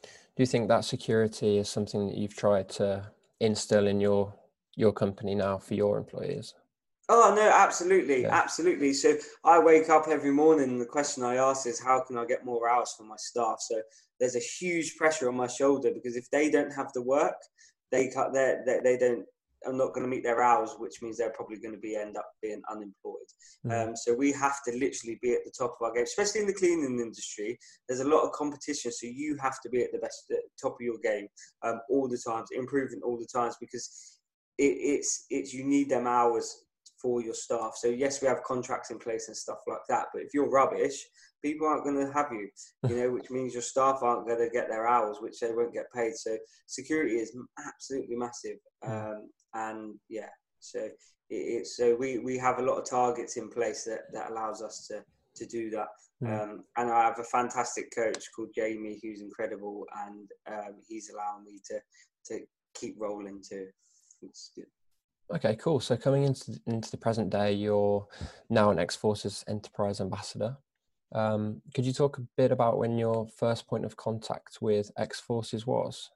Do 0.03 0.43
you 0.43 0.47
think 0.47 0.69
that 0.69 0.85
security 0.85 1.57
is 1.57 1.71
something 1.71 2.07
that 2.07 2.17
you've 2.17 2.37
tried 2.37 2.69
to 2.71 3.11
instill 3.41 3.87
in 3.87 3.99
your 3.99 4.35
your 4.77 4.93
company 4.93 5.35
now 5.35 5.59
for 5.59 5.75
your 5.75 5.99
employees? 5.99 6.55
Oh 7.09 7.35
no, 7.37 7.51
absolutely, 7.53 8.23
yeah. 8.23 8.35
absolutely. 8.35 8.93
So 8.93 9.17
I 9.45 9.59
wake 9.59 9.91
up 9.91 10.09
every 10.09 10.31
morning, 10.31 10.71
and 10.71 10.81
the 10.81 10.87
question 10.87 11.25
I 11.25 11.37
ask 11.37 11.67
is, 11.67 11.81
how 11.81 12.01
can 12.01 12.17
I 12.17 12.25
get 12.25 12.45
more 12.45 12.69
hours 12.69 12.95
for 12.97 13.05
my 13.05 13.17
staff? 13.19 13.59
So 13.61 13.83
there's 14.21 14.37
a 14.37 14.41
huge 14.41 14.97
pressure 14.97 15.29
on 15.29 15.37
my 15.37 15.49
shoulder 15.49 15.91
because 15.93 16.17
if 16.17 16.31
they 16.31 16.51
don't 16.51 16.73
have 16.73 16.93
the 16.93 17.03
work, 17.03 17.37
they 17.91 18.09
cut 18.09 18.33
their 18.33 18.63
they, 18.65 18.81
they 18.83 18.97
don't 18.97 19.27
are 19.67 19.73
not 19.73 19.93
going 19.93 20.03
to 20.03 20.09
meet 20.09 20.23
their 20.25 20.43
hours, 20.43 20.75
which 20.79 21.03
means 21.03 21.17
they're 21.17 21.31
probably 21.31 21.59
going 21.59 21.75
to 21.75 21.81
be 21.81 21.97
end 21.97 22.17
up 22.17 22.27
being 22.41 22.63
unemployed. 22.71 23.15
Mm. 23.65 23.89
Um, 23.89 23.97
so 23.97 24.15
we 24.15 24.33
have 24.33 24.63
to 24.67 24.73
literally 24.73 25.19
be 25.23 25.35
at 25.35 25.45
the 25.45 25.53
top 25.57 25.77
of 25.81 25.87
our 25.87 25.93
game, 25.93 26.05
especially 26.05 26.41
in 26.41 26.47
the 26.47 26.55
cleaning 26.55 26.99
industry. 26.99 27.59
There's 27.89 28.01
a 28.01 28.09
lot 28.09 28.25
of 28.25 28.33
competition, 28.33 28.93
so 28.93 29.07
you 29.07 29.37
have 29.41 29.61
to 29.63 29.69
be 29.69 29.83
at 29.83 29.93
the 29.93 29.99
best, 29.99 30.25
at 30.31 30.39
the 30.39 30.69
top 30.69 30.75
of 30.75 30.81
your 30.81 30.99
game 31.03 31.29
um, 31.63 31.81
all 31.91 32.09
the 32.09 32.19
times, 32.19 32.49
improving 32.53 33.01
all 33.05 33.19
the 33.19 33.29
times 33.33 33.57
because 33.61 34.19
it, 34.59 34.63
it's 34.63 35.27
it's 35.31 35.53
you 35.53 35.65
need 35.65 35.89
them 35.89 36.07
hours 36.07 36.65
for 37.03 37.21
your 37.21 37.35
staff. 37.35 37.73
So 37.75 37.89
yes, 37.89 38.23
we 38.23 38.29
have 38.29 38.45
contracts 38.45 38.91
in 38.91 38.99
place 38.99 39.27
and 39.29 39.37
stuff 39.37 39.59
like 39.67 39.81
that. 39.89 40.07
But 40.15 40.23
if 40.23 40.29
you're 40.33 40.49
rubbish, 40.49 41.05
people 41.43 41.67
aren't 41.67 41.85
going 41.85 41.99
to 41.99 42.13
have 42.13 42.29
you. 42.31 42.49
You 42.89 42.97
know, 42.97 43.11
which 43.13 43.31
means 43.31 43.53
your 43.53 43.63
staff 43.63 43.99
aren't 44.03 44.27
going 44.27 44.39
to 44.39 44.49
get 44.49 44.69
their 44.69 44.87
hours, 44.87 45.19
which 45.21 45.41
they 45.41 45.53
won't 45.53 45.75
get 45.75 45.93
paid. 45.93 46.15
So 46.15 46.39
security 46.67 47.17
is 47.17 47.37
absolutely 47.67 48.17
massive. 48.17 48.59
Um, 48.87 49.29
and 49.55 49.95
yeah, 50.09 50.31
so 50.61 50.79
it, 50.79 50.95
it's 51.31 51.77
so 51.77 51.97
we 51.97 52.19
we 52.19 52.39
have 52.39 52.61
a 52.61 52.63
lot 52.63 52.79
of 52.79 52.89
targets 52.89 53.37
in 53.37 53.51
place 53.51 53.85
that 53.85 54.13
that 54.13 54.31
allows 54.31 54.63
us 54.63 54.87
to 54.89 55.03
to 55.35 55.47
do 55.47 55.71
that. 55.71 55.89
Um, 56.25 56.63
and 56.77 56.89
I 56.89 57.03
have 57.03 57.19
a 57.19 57.25
fantastic 57.25 57.93
coach 57.93 58.29
called 58.37 58.51
Jamie, 58.55 59.01
who's 59.03 59.23
incredible, 59.23 59.85
and 60.07 60.31
um, 60.47 60.77
he's 60.87 61.11
allowing 61.11 61.45
me 61.45 61.61
to 61.69 61.81
to 62.27 62.45
keep 62.75 62.95
rolling 62.97 63.43
too 63.43 63.67
good. 64.55 64.67
Okay, 65.35 65.57
cool. 65.57 65.81
So 65.81 65.97
coming 65.97 66.25
into 66.25 66.61
into 66.67 66.91
the 66.91 66.97
present 66.97 67.31
day, 67.31 67.53
you're 67.53 68.07
now 68.51 68.71
an 68.71 68.79
X 68.79 68.97
Forces 68.97 69.45
Enterprise 69.49 70.01
Ambassador. 70.01 70.57
Um, 71.15 71.63
could 71.75 71.85
you 71.85 71.93
talk 71.93 72.19
a 72.19 72.27
bit 72.37 72.53
about 72.53 72.79
when 72.79 72.99
your 72.99 73.27
first 73.37 73.67
point 73.67 73.85
of 73.85 73.97
contact 73.97 74.59
with 74.61 74.91
X 74.97 75.21
Forces 75.21 75.67
was? 75.67 76.11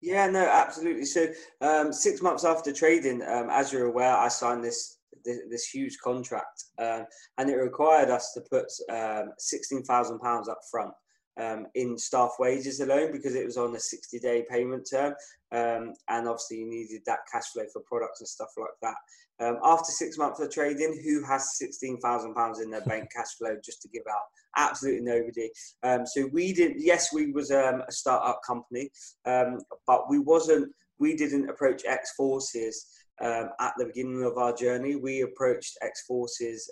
Yeah, 0.00 0.30
no, 0.30 0.46
absolutely. 0.46 1.04
So 1.04 1.28
um, 1.60 1.92
six 1.92 2.22
months 2.22 2.44
after 2.44 2.72
trading, 2.72 3.22
um, 3.22 3.48
as 3.50 3.72
you're 3.72 3.86
aware, 3.86 4.16
I 4.16 4.28
signed 4.28 4.64
this 4.64 4.98
this, 5.24 5.38
this 5.50 5.68
huge 5.68 5.98
contract, 5.98 6.64
um, 6.78 7.04
and 7.38 7.50
it 7.50 7.56
required 7.56 8.10
us 8.10 8.32
to 8.34 8.40
put 8.50 8.66
um, 8.90 9.32
sixteen 9.38 9.82
thousand 9.82 10.20
pounds 10.20 10.48
up 10.48 10.60
front 10.70 10.92
um, 11.38 11.66
in 11.74 11.96
staff 11.96 12.32
wages 12.38 12.80
alone 12.80 13.12
because 13.12 13.34
it 13.34 13.44
was 13.44 13.56
on 13.56 13.74
a 13.74 13.80
60 13.80 14.18
day 14.18 14.44
payment 14.50 14.88
term. 14.90 15.14
Um, 15.52 15.94
and 16.08 16.28
obviously, 16.28 16.58
you 16.58 16.68
needed 16.68 17.02
that 17.06 17.20
cash 17.30 17.46
flow 17.52 17.64
for 17.72 17.80
products 17.82 18.20
and 18.20 18.28
stuff 18.28 18.50
like 18.58 18.70
that. 18.82 18.96
Um, 19.40 19.58
after 19.64 19.92
six 19.92 20.18
months 20.18 20.40
of 20.40 20.50
trading, 20.50 21.00
who 21.04 21.24
has 21.24 21.58
£16,000 21.62 22.62
in 22.62 22.70
their 22.70 22.80
bank 22.82 23.08
cash 23.16 23.34
flow 23.38 23.56
just 23.64 23.80
to 23.82 23.88
give 23.88 24.02
out? 24.10 24.22
Absolutely 24.56 25.02
nobody. 25.02 25.50
Um, 25.82 26.04
so 26.06 26.28
we 26.32 26.52
did, 26.52 26.72
yes, 26.76 27.12
we 27.12 27.30
was 27.30 27.50
um, 27.52 27.82
a 27.88 27.92
startup 27.92 28.40
company, 28.44 28.90
um, 29.26 29.60
but 29.86 30.10
we 30.10 30.18
wasn't, 30.18 30.72
we 30.98 31.14
didn't 31.14 31.48
approach 31.48 31.84
X 31.86 32.12
Forces 32.16 32.86
at 33.20 33.72
the 33.78 33.86
beginning 33.86 34.24
of 34.24 34.38
our 34.38 34.52
journey. 34.52 34.96
We 34.96 35.22
approached 35.22 35.78
X 35.82 36.04
Forces 36.06 36.68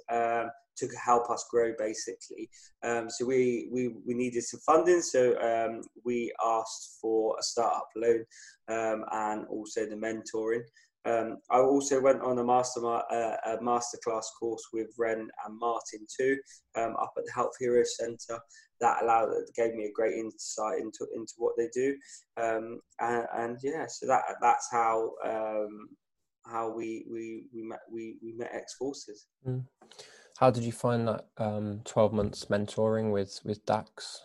to 0.77 0.89
help 1.03 1.31
us 1.31 1.47
grow 1.51 1.73
basically. 1.79 2.49
Um, 2.83 3.09
so 3.11 3.25
we, 3.25 3.69
we, 3.73 3.89
we 4.07 4.15
needed 4.15 4.45
some 4.45 4.61
funding, 4.61 5.03
so 5.03 5.39
um, 5.41 5.83
we 6.05 6.33
asked 6.45 6.99
for 7.01 7.37
a 7.39 7.43
startup 7.43 7.89
loan 7.97 8.25
um, 8.69 9.05
and 9.13 9.47
also 9.49 9.87
the 9.87 9.97
mentoring. 9.97 10.63
Um, 11.07 11.37
I 11.51 11.61
also 11.61 12.01
went 12.01 12.21
on 12.23 12.39
a 12.39 12.45
master 12.45 12.85
uh, 12.85 13.37
a 13.47 13.59
masterclass 13.59 14.25
course 14.41 14.63
with 14.73 14.89
Ren 14.99 15.29
and 15.47 15.59
Martin 15.59 16.05
too, 16.19 16.37
um, 16.75 16.97
up 17.01 17.13
at 17.17 17.25
the 17.25 17.33
Health 17.33 17.53
Hero 17.61 17.85
Centre. 17.85 18.41
That 18.81 19.05
allowed 19.05 19.31
gave 19.55 19.75
me 19.75 19.85
a 19.85 19.93
great 19.93 20.15
insight 20.15 20.81
into 20.81 21.07
into 21.15 21.33
what 21.37 21.55
they 21.57 21.69
do, 21.73 21.97
um, 22.37 22.81
and, 23.01 23.27
and, 23.37 23.59
yeah, 23.63 23.87
so 23.89 24.07
that 24.09 24.23
that's 24.43 24.69
how 24.73 25.13
how 26.47 26.71
we 26.71 27.05
we 27.11 27.45
we 27.55 27.63
met 27.63 27.81
we, 27.91 28.17
we 28.23 28.33
met 28.33 28.51
X 28.55 28.75
Forces. 28.75 29.27
Mm. 29.47 29.65
How 30.39 30.51
did 30.51 30.65
you 30.65 30.73
find 30.73 31.09
that 31.09 31.27
um, 31.39 31.81
12 31.85 32.13
months 32.13 32.45
mentoring 32.47 33.11
with, 33.11 33.41
with 33.45 33.65
Dax? 33.65 34.23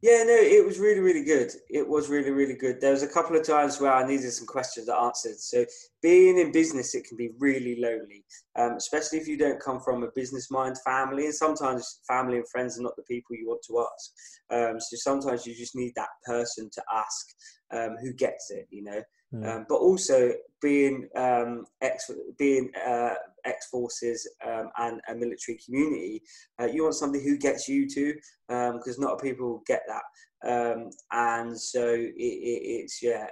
Yeah, 0.00 0.22
no, 0.22 0.32
it 0.32 0.64
was 0.64 0.78
really, 0.78 1.00
really 1.00 1.24
good. 1.24 1.50
It 1.68 1.86
was 1.86 2.08
really, 2.08 2.30
really 2.30 2.54
good. 2.54 2.80
There 2.80 2.92
was 2.92 3.02
a 3.02 3.08
couple 3.08 3.34
of 3.36 3.44
times 3.44 3.80
where 3.80 3.92
I 3.92 4.06
needed 4.06 4.30
some 4.30 4.46
questions 4.46 4.88
answered. 4.88 5.40
So 5.40 5.64
being 6.02 6.38
in 6.38 6.52
business, 6.52 6.94
it 6.94 7.04
can 7.04 7.16
be 7.16 7.30
really 7.40 7.80
lonely, 7.80 8.24
um, 8.54 8.74
especially 8.76 9.18
if 9.18 9.26
you 9.26 9.36
don't 9.36 9.60
come 9.60 9.80
from 9.80 10.04
a 10.04 10.12
business 10.14 10.52
mind 10.52 10.76
family. 10.86 11.24
And 11.24 11.34
sometimes 11.34 11.98
family 12.06 12.36
and 12.36 12.48
friends 12.48 12.78
are 12.78 12.82
not 12.82 12.94
the 12.94 13.02
people 13.02 13.34
you 13.34 13.48
want 13.48 13.62
to 13.66 13.80
ask. 13.80 14.70
Um, 14.70 14.80
so 14.80 14.96
sometimes 14.98 15.44
you 15.44 15.54
just 15.56 15.74
need 15.74 15.94
that 15.96 16.10
person 16.24 16.70
to 16.74 16.82
ask 16.94 17.26
um, 17.72 17.96
who 18.00 18.12
gets 18.12 18.52
it, 18.52 18.68
you 18.70 18.84
know. 18.84 19.02
Mm. 19.34 19.46
Um, 19.46 19.66
but 19.68 19.76
also 19.76 20.32
being 20.62 21.08
um, 21.16 21.66
ex 21.82 22.10
being 22.38 22.70
uh, 22.86 23.14
ex 23.44 23.68
forces 23.68 24.28
um, 24.46 24.70
and 24.78 25.00
a 25.08 25.14
military 25.14 25.58
community, 25.64 26.22
uh, 26.60 26.66
you 26.66 26.82
want 26.82 26.94
somebody 26.94 27.22
who 27.24 27.36
gets 27.36 27.68
you 27.68 27.88
too, 27.88 28.14
because 28.48 28.98
um, 28.98 29.04
not 29.04 29.20
people 29.20 29.62
get 29.66 29.82
that, 29.86 30.02
um, 30.50 30.90
and 31.12 31.58
so 31.58 31.92
it, 31.94 32.14
it, 32.16 32.62
it's 32.62 33.02
yeah. 33.02 33.26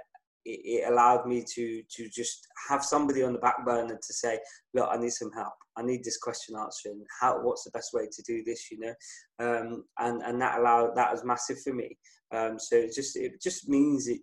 It, 0.45 0.61
it 0.63 0.89
allowed 0.89 1.25
me 1.27 1.43
to 1.55 1.83
to 1.89 2.07
just 2.07 2.47
have 2.69 2.81
somebody 2.81 3.21
on 3.21 3.33
the 3.33 3.39
back 3.39 3.65
burner 3.65 3.97
to 3.97 4.13
say, 4.13 4.39
look, 4.73 4.87
I 4.89 4.95
need 4.95 5.11
some 5.11 5.31
help. 5.33 5.51
I 5.75 5.81
need 5.81 6.05
this 6.05 6.17
question 6.17 6.55
answering. 6.55 7.03
How? 7.19 7.41
What's 7.41 7.65
the 7.65 7.71
best 7.71 7.93
way 7.93 8.07
to 8.09 8.23
do 8.25 8.45
this? 8.45 8.71
You 8.71 8.79
know, 8.79 8.93
um, 9.39 9.83
and 9.99 10.21
and 10.21 10.41
that 10.41 10.59
allowed 10.59 10.95
that 10.95 11.11
was 11.11 11.25
massive 11.25 11.61
for 11.61 11.73
me. 11.73 11.97
Um, 12.33 12.57
so 12.59 12.77
it 12.77 12.93
just 12.95 13.17
it 13.17 13.41
just 13.41 13.67
means 13.67 14.05
that 14.05 14.19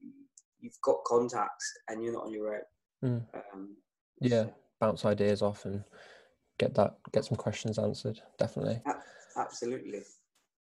you've 0.65 0.81
got 0.83 1.05
contacts 1.07 1.73
and 1.89 2.03
you're 2.03 2.13
not 2.13 2.25
on 2.25 2.33
your 2.33 2.55
own. 2.55 2.61
Mm. 3.05 3.25
Um, 3.53 3.77
yeah, 4.21 4.45
so. 4.45 4.55
bounce 4.81 5.05
ideas 5.05 5.43
off 5.43 5.67
and 5.67 5.85
get 6.59 6.75
that 6.75 6.95
get 7.13 7.25
some 7.25 7.37
questions 7.37 7.79
answered. 7.79 8.21
Definitely. 8.39 8.81
Absolutely. 9.37 10.01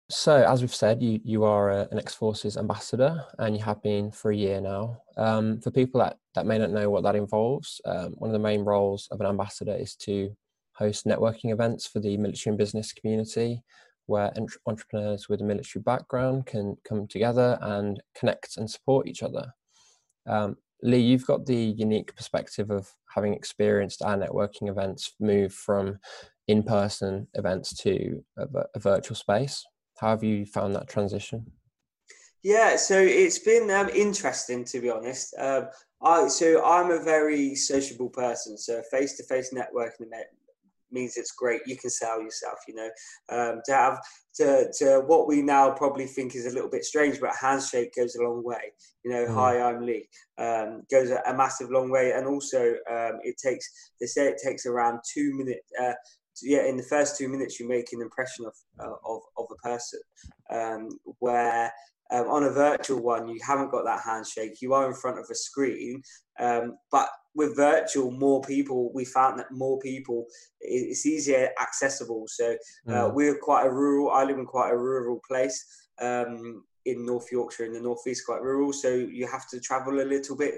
So, 0.09 0.43
as 0.43 0.61
we've 0.61 0.73
said, 0.73 1.01
you 1.01 1.19
you 1.23 1.43
are 1.43 1.71
a, 1.71 1.87
an 1.91 1.99
X 1.99 2.15
Forces 2.15 2.57
ambassador, 2.57 3.25
and 3.39 3.55
you 3.55 3.63
have 3.63 3.83
been 3.83 4.11
for 4.11 4.31
a 4.31 4.35
year 4.35 4.61
now. 4.61 5.01
Um, 5.17 5.59
for 5.59 5.71
people 5.71 5.99
that 5.99 6.17
that 6.35 6.45
may 6.45 6.57
not 6.57 6.71
know 6.71 6.89
what 6.89 7.03
that 7.03 7.15
involves, 7.15 7.81
um, 7.85 8.13
one 8.17 8.29
of 8.29 8.33
the 8.33 8.39
main 8.39 8.61
roles 8.61 9.07
of 9.11 9.19
an 9.19 9.27
ambassador 9.27 9.75
is 9.75 9.95
to 9.97 10.35
host 10.73 11.05
networking 11.05 11.51
events 11.51 11.85
for 11.85 11.99
the 11.99 12.17
military 12.17 12.51
and 12.51 12.57
business 12.57 12.93
community, 12.93 13.61
where 14.05 14.33
entrepreneurs 14.65 15.27
with 15.27 15.41
a 15.41 15.45
military 15.45 15.81
background 15.83 16.45
can 16.45 16.77
come 16.87 17.07
together 17.07 17.57
and 17.61 18.01
connect 18.15 18.57
and 18.57 18.69
support 18.69 19.07
each 19.07 19.23
other. 19.23 19.53
Um, 20.27 20.57
Lee, 20.83 20.99
you've 20.99 21.27
got 21.27 21.45
the 21.45 21.55
unique 21.55 22.15
perspective 22.15 22.71
of 22.71 22.91
having 23.13 23.33
experienced 23.33 24.01
our 24.01 24.17
networking 24.17 24.69
events 24.69 25.13
move 25.19 25.53
from 25.53 25.99
in 26.47 26.63
person 26.63 27.27
events 27.35 27.73
to 27.83 28.23
a, 28.37 28.47
a, 28.75 28.79
virtual 28.79 29.15
space. 29.15 29.63
How 29.99 30.09
have 30.09 30.23
you 30.23 30.45
found 30.45 30.75
that 30.75 30.89
transition? 30.89 31.45
Yeah, 32.43 32.75
so 32.75 32.99
it's 32.99 33.39
been 33.39 33.69
um, 33.69 33.89
interesting 33.89 34.65
to 34.65 34.81
be 34.81 34.89
honest. 34.89 35.35
Um, 35.37 35.67
I 36.01 36.27
so 36.27 36.65
I'm 36.65 36.89
a 36.89 37.03
very 37.03 37.53
sociable 37.53 38.09
person, 38.09 38.57
so 38.57 38.81
face 38.89 39.15
to 39.17 39.23
face 39.23 39.53
networking 39.53 40.09
means 40.91 41.17
it's 41.17 41.31
great. 41.31 41.61
You 41.65 41.77
can 41.77 41.89
sell 41.89 42.21
yourself, 42.21 42.59
you 42.67 42.75
know. 42.75 42.89
Um, 43.29 43.61
to 43.65 43.73
have 43.73 43.99
to, 44.35 44.71
to 44.79 45.03
what 45.05 45.27
we 45.27 45.41
now 45.41 45.71
probably 45.71 46.05
think 46.05 46.35
is 46.35 46.45
a 46.45 46.51
little 46.51 46.69
bit 46.69 46.85
strange, 46.85 47.19
but 47.19 47.31
handshake 47.39 47.93
goes 47.95 48.15
a 48.15 48.23
long 48.23 48.43
way. 48.43 48.73
You 49.03 49.11
know, 49.11 49.25
mm. 49.25 49.33
hi, 49.33 49.61
I'm 49.61 49.85
Lee. 49.85 50.07
Um, 50.37 50.83
goes 50.89 51.09
a, 51.09 51.21
a, 51.27 51.33
massive 51.33 51.69
long 51.69 51.89
way, 51.89 52.13
and 52.13 52.27
also 52.27 52.75
um, 52.89 53.19
it 53.23 53.35
takes. 53.37 53.69
They 53.99 54.07
say 54.07 54.27
it 54.27 54.41
takes 54.43 54.65
around 54.65 54.99
two 55.13 55.33
minutes. 55.33 55.67
Uh, 55.79 55.93
yeah, 56.41 56.65
in 56.65 56.77
the 56.77 56.83
first 56.83 57.17
two 57.17 57.27
minutes, 57.27 57.59
you 57.59 57.67
make 57.67 57.91
an 57.93 58.01
impression 58.01 58.45
of 58.45 58.53
uh, 58.79 58.95
of 59.05 59.21
of 59.37 59.45
a 59.51 59.67
person. 59.67 59.99
Um, 60.49 60.89
where 61.19 61.71
um, 62.11 62.27
on 62.27 62.43
a 62.43 62.49
virtual 62.49 63.01
one, 63.01 63.27
you 63.27 63.39
haven't 63.45 63.71
got 63.71 63.85
that 63.85 64.01
handshake. 64.03 64.61
You 64.61 64.73
are 64.73 64.87
in 64.87 64.93
front 64.93 65.19
of 65.19 65.25
a 65.29 65.35
screen, 65.35 66.01
um, 66.39 66.77
but 66.91 67.09
with 67.35 67.55
virtual, 67.55 68.11
more 68.11 68.41
people, 68.41 68.91
we 68.93 69.05
found 69.05 69.39
that 69.39 69.51
more 69.51 69.79
people, 69.79 70.25
it's 70.59 71.05
easier 71.05 71.49
accessible. 71.61 72.25
So 72.27 72.55
uh, 72.87 72.91
mm. 72.91 73.13
we're 73.13 73.37
quite 73.37 73.65
a 73.65 73.71
rural. 73.71 74.11
I 74.11 74.23
live 74.23 74.37
in 74.37 74.45
quite 74.45 74.71
a 74.71 74.77
rural 74.77 75.19
place 75.27 75.65
um, 76.01 76.63
in 76.85 77.05
North 77.05 77.31
Yorkshire, 77.31 77.65
in 77.65 77.73
the 77.73 77.79
northeast, 77.79 78.25
quite 78.25 78.41
rural. 78.41 78.73
So 78.73 78.89
you 78.89 79.27
have 79.27 79.47
to 79.49 79.59
travel 79.59 80.01
a 80.01 80.03
little 80.03 80.35
bit 80.35 80.55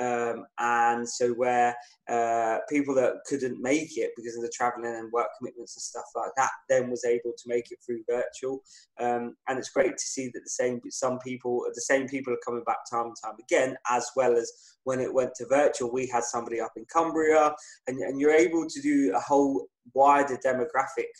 um, 0.00 0.46
and 0.58 1.08
so 1.08 1.32
where 1.32 1.76
uh, 2.08 2.58
people 2.68 2.94
that 2.94 3.14
couldn't 3.26 3.60
make 3.60 3.96
it 3.96 4.10
because 4.16 4.34
of 4.36 4.42
the 4.42 4.52
traveling 4.54 4.96
and 4.96 5.12
work 5.12 5.28
commitments 5.38 5.76
and 5.76 5.82
stuff 5.82 6.06
like 6.16 6.30
that, 6.36 6.50
then 6.68 6.90
was 6.90 7.04
able 7.04 7.32
to 7.36 7.44
make 7.46 7.70
it 7.70 7.78
through 7.84 8.02
virtual. 8.08 8.62
Um, 8.98 9.36
and 9.48 9.58
it's 9.58 9.70
great 9.70 9.96
to 9.96 10.04
see 10.04 10.26
that 10.32 10.40
the 10.42 10.50
same 10.50 10.80
some 10.88 11.18
people, 11.18 11.64
the 11.74 11.80
same 11.82 12.08
people 12.08 12.32
are 12.32 12.44
coming 12.44 12.64
back 12.64 12.78
time 12.90 13.06
and 13.06 13.16
time 13.22 13.36
again, 13.40 13.76
as 13.90 14.10
well 14.16 14.36
as 14.36 14.50
when 14.84 15.00
it 15.00 15.12
went 15.12 15.34
to 15.36 15.46
virtual, 15.46 15.92
we 15.92 16.06
had 16.06 16.24
somebody 16.24 16.60
up 16.60 16.72
in 16.76 16.86
Cumbria, 16.92 17.54
and, 17.86 17.98
and 18.00 18.18
you're 18.18 18.32
able 18.32 18.66
to 18.68 18.80
do 18.80 19.12
a 19.14 19.20
whole 19.20 19.66
wider 19.94 20.38
demographic 20.44 21.12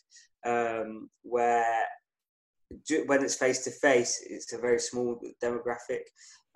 um, 0.47 1.11
where 1.23 1.85
when 3.07 3.25
it's 3.25 3.35
face 3.35 3.65
to 3.65 3.71
face, 3.71 4.25
it's 4.29 4.53
a 4.53 4.59
very 4.59 4.79
small 4.79 5.21
demographic. 5.43 6.03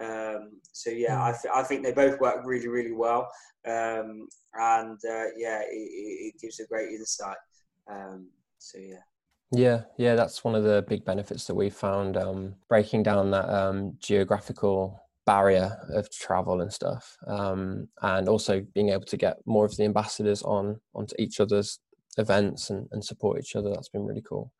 Um, 0.01 0.61
so 0.73 0.91
yeah, 0.91 1.23
I, 1.23 1.31
hmm. 1.31 1.37
th- 1.43 1.55
I 1.55 1.63
think 1.63 1.83
they 1.83 1.93
both 1.93 2.21
work 2.21 2.45
really, 2.45 2.69
really 2.69 2.93
well, 2.93 3.29
um, 3.67 4.27
and 4.55 4.99
uh, 5.09 5.27
yeah, 5.37 5.61
it, 5.61 5.73
it, 5.73 6.41
gives 6.41 6.59
a 6.61 6.67
great 6.67 6.91
insight. 6.91 7.37
Um, 7.91 8.29
so 8.59 8.79
yeah. 8.79 9.03
Yeah, 9.53 9.83
yeah, 9.99 10.17
that's 10.17 10.43
one 10.43 10.57
of 10.57 10.65
the 10.65 10.85
big 10.89 11.05
benefits 11.05 11.45
that 11.45 11.55
we 11.55 11.71
found 11.71 12.17
um, 12.17 12.57
breaking 12.69 13.05
down 13.05 13.31
that 13.31 13.49
um, 13.49 13.97
geographical 14.01 15.01
barrier 15.27 15.79
of 15.91 16.11
travel 16.11 16.61
and 16.61 16.73
stuff, 16.73 17.17
um, 17.29 17.89
and 18.03 18.29
also 18.29 18.67
being 18.75 18.89
able 18.89 19.05
to 19.05 19.17
get 19.17 19.37
more 19.47 19.65
of 19.65 19.77
the 19.77 19.85
ambassadors 19.85 20.43
on 20.43 20.81
onto 20.95 21.15
each 21.21 21.39
other's 21.39 21.79
events 22.19 22.71
and, 22.71 22.89
and 22.91 23.05
support 23.05 23.39
each 23.39 23.55
other. 23.55 23.71
That's 23.71 23.91
been 23.91 24.05
really 24.07 24.25
cool 24.29 24.51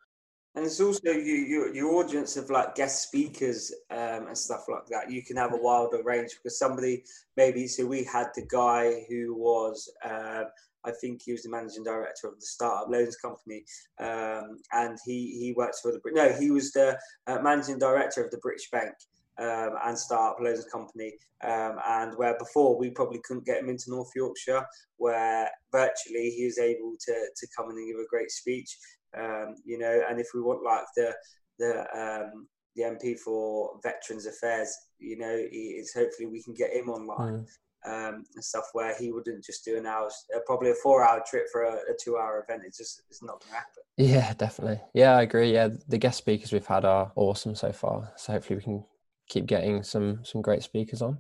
it's 0.65 0.81
also 0.81 1.11
you, 1.11 1.35
your 1.35 1.75
your 1.75 1.95
audience 1.95 2.37
of 2.37 2.51
like 2.51 2.75
guest 2.75 3.03
speakers 3.03 3.73
um, 3.91 4.27
and 4.29 4.39
stuff 4.39 4.65
like 4.69 4.87
that. 4.87 5.11
You 5.11 5.23
can 5.23 5.37
have 5.37 5.53
a 5.53 5.57
wilder 5.57 6.03
range 6.03 6.31
because 6.37 6.59
somebody 6.59 7.05
maybe 7.37 7.67
so 7.67 7.87
we 7.87 8.05
had 8.05 8.29
the 8.35 8.47
guy 8.51 9.05
who 9.09 9.35
was 9.35 9.93
uh, 10.05 10.45
I 10.85 10.91
think 11.01 11.23
he 11.25 11.33
was 11.33 11.43
the 11.43 11.51
managing 11.51 11.85
director 11.85 12.29
of 12.29 12.39
the 12.39 12.47
startup 12.47 12.89
loans 12.91 13.17
company, 13.17 13.65
um, 14.01 14.59
and 14.73 14.99
he 15.05 15.39
he 15.39 15.55
worked 15.57 15.79
for 15.83 15.93
the 15.93 16.01
no 16.07 16.33
he 16.33 16.51
was 16.51 16.73
the 16.73 16.99
uh, 17.27 17.39
managing 17.41 17.79
director 17.79 18.25
of 18.25 18.31
the 18.31 18.39
British 18.39 18.71
Bank. 18.71 18.95
Um, 19.37 19.71
and 19.85 19.99
startup 19.99 20.39
loans 20.41 20.65
company, 20.67 21.13
um, 21.43 21.75
and 21.89 22.17
where 22.17 22.39
before 22.39 22.79
we 22.79 22.91
probably 22.91 23.21
couldn't 23.25 23.45
get 23.45 23.59
him 23.59 23.69
into 23.69 23.91
North 23.91 24.11
Yorkshire, 24.15 24.65
where 24.99 25.51
virtually 25.73 26.31
he 26.31 26.45
was 26.45 26.59
able 26.59 26.95
to 27.01 27.13
to 27.13 27.47
come 27.57 27.69
in 27.71 27.77
and 27.77 27.89
give 27.89 27.99
a 27.99 28.07
great 28.09 28.31
speech 28.31 28.77
um, 29.19 29.57
you 29.65 29.79
know, 29.79 30.03
and 30.09 30.21
if 30.21 30.29
we 30.35 30.41
want 30.41 30.63
like 30.63 30.85
the 30.97 31.15
the 31.59 31.81
um, 31.97 32.47
the 32.77 32.83
MP 32.83 33.19
for 33.19 33.79
Veterans 33.83 34.27
Affairs, 34.27 34.75
you 34.99 35.19
know, 35.19 35.33
it's 35.33 35.95
hopefully 35.95 36.27
we 36.27 36.43
can 36.43 36.55
get 36.55 36.73
him 36.73 36.89
online. 36.89 37.41
Mm. 37.45 37.47
Um, 37.87 38.25
and 38.35 38.43
stuff 38.43 38.65
where 38.73 38.97
he 38.99 39.13
wouldn't 39.13 39.45
just 39.45 39.63
do 39.63 39.77
an 39.77 39.85
hour, 39.85 40.07
uh, 40.35 40.39
probably 40.47 40.71
a 40.71 40.75
four-hour 40.75 41.23
trip 41.29 41.45
for 41.53 41.65
a, 41.65 41.75
a 41.75 41.95
two-hour 42.03 42.43
event. 42.43 42.63
It's 42.65 42.79
just 42.79 43.03
it's 43.11 43.23
not 43.23 43.41
going 43.41 43.51
to 43.51 43.57
happen. 43.57 43.83
Yeah, 43.99 44.33
definitely. 44.33 44.81
Yeah, 44.95 45.19
I 45.19 45.21
agree. 45.21 45.53
Yeah, 45.53 45.69
the 45.87 45.99
guest 45.99 46.17
speakers 46.17 46.51
we've 46.51 46.65
had 46.65 46.87
are 46.87 47.13
awesome 47.15 47.55
so 47.55 47.73
far. 47.73 48.11
So 48.17 48.33
hopefully 48.33 48.57
we 48.57 48.63
can 48.63 48.85
keep 49.29 49.45
getting 49.45 49.83
some 49.83 50.25
some 50.25 50.41
great 50.41 50.63
speakers 50.63 51.03
on. 51.03 51.19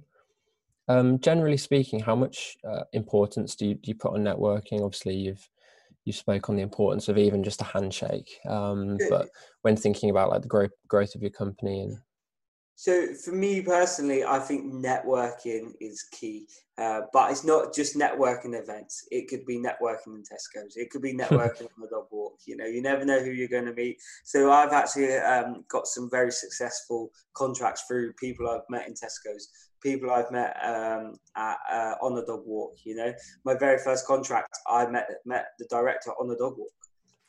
Um, 0.88 1.18
generally 1.18 1.56
speaking, 1.56 2.00
how 2.00 2.14
much 2.14 2.56
uh, 2.64 2.84
importance 2.92 3.54
do 3.54 3.66
you, 3.66 3.74
do 3.74 3.88
you 3.88 3.94
put 3.94 4.12
on 4.12 4.24
networking? 4.24 4.82
Obviously, 4.82 5.14
you've 5.14 5.48
you 6.04 6.12
spoke 6.12 6.48
on 6.48 6.56
the 6.56 6.62
importance 6.62 7.08
of 7.08 7.18
even 7.18 7.42
just 7.42 7.60
a 7.60 7.64
handshake 7.64 8.38
um, 8.48 8.98
but 9.08 9.28
when 9.62 9.76
thinking 9.76 10.10
about 10.10 10.30
like 10.30 10.42
the 10.42 10.48
growth 10.48 10.72
growth 10.88 11.14
of 11.14 11.22
your 11.22 11.30
company 11.30 11.82
and 11.82 11.96
so 12.76 13.06
for 13.24 13.32
me 13.32 13.60
personally 13.62 14.24
i 14.24 14.38
think 14.38 14.72
networking 14.72 15.72
is 15.80 16.04
key 16.12 16.46
uh, 16.76 17.02
but 17.12 17.30
it's 17.30 17.44
not 17.44 17.72
just 17.72 17.96
networking 17.96 18.60
events. 18.60 19.06
It 19.12 19.28
could 19.28 19.46
be 19.46 19.58
networking 19.58 20.16
in 20.16 20.22
tesco's. 20.22 20.76
It 20.76 20.90
could 20.90 21.02
be 21.02 21.14
networking 21.16 21.62
on 21.62 21.80
the 21.80 21.88
dog 21.88 22.06
walk. 22.10 22.38
You 22.46 22.56
know 22.56 22.66
you 22.66 22.82
never 22.82 23.04
know 23.04 23.20
who 23.20 23.30
you're 23.30 23.48
going 23.48 23.66
to 23.66 23.72
meet. 23.72 23.98
So 24.24 24.50
i've 24.50 24.72
actually 24.72 25.14
um, 25.16 25.64
got 25.68 25.86
some 25.86 26.10
very 26.10 26.32
successful 26.32 27.10
contracts 27.34 27.84
through 27.86 28.12
people 28.14 28.48
i've 28.48 28.68
met 28.68 28.88
in 28.88 28.94
tesco's 28.94 29.48
people 29.84 30.10
I've 30.10 30.32
met 30.32 30.56
um, 30.64 31.14
at, 31.36 31.58
uh, 31.70 31.94
on 32.02 32.14
the 32.14 32.24
dog 32.24 32.42
walk. 32.46 32.78
You 32.84 32.96
know, 32.96 33.12
my 33.44 33.54
very 33.54 33.78
first 33.78 34.06
contract, 34.06 34.58
I 34.66 34.86
met 34.86 35.08
met 35.24 35.46
the 35.58 35.66
director 35.66 36.10
on 36.20 36.26
the 36.26 36.36
dog 36.36 36.54
walk. 36.58 36.72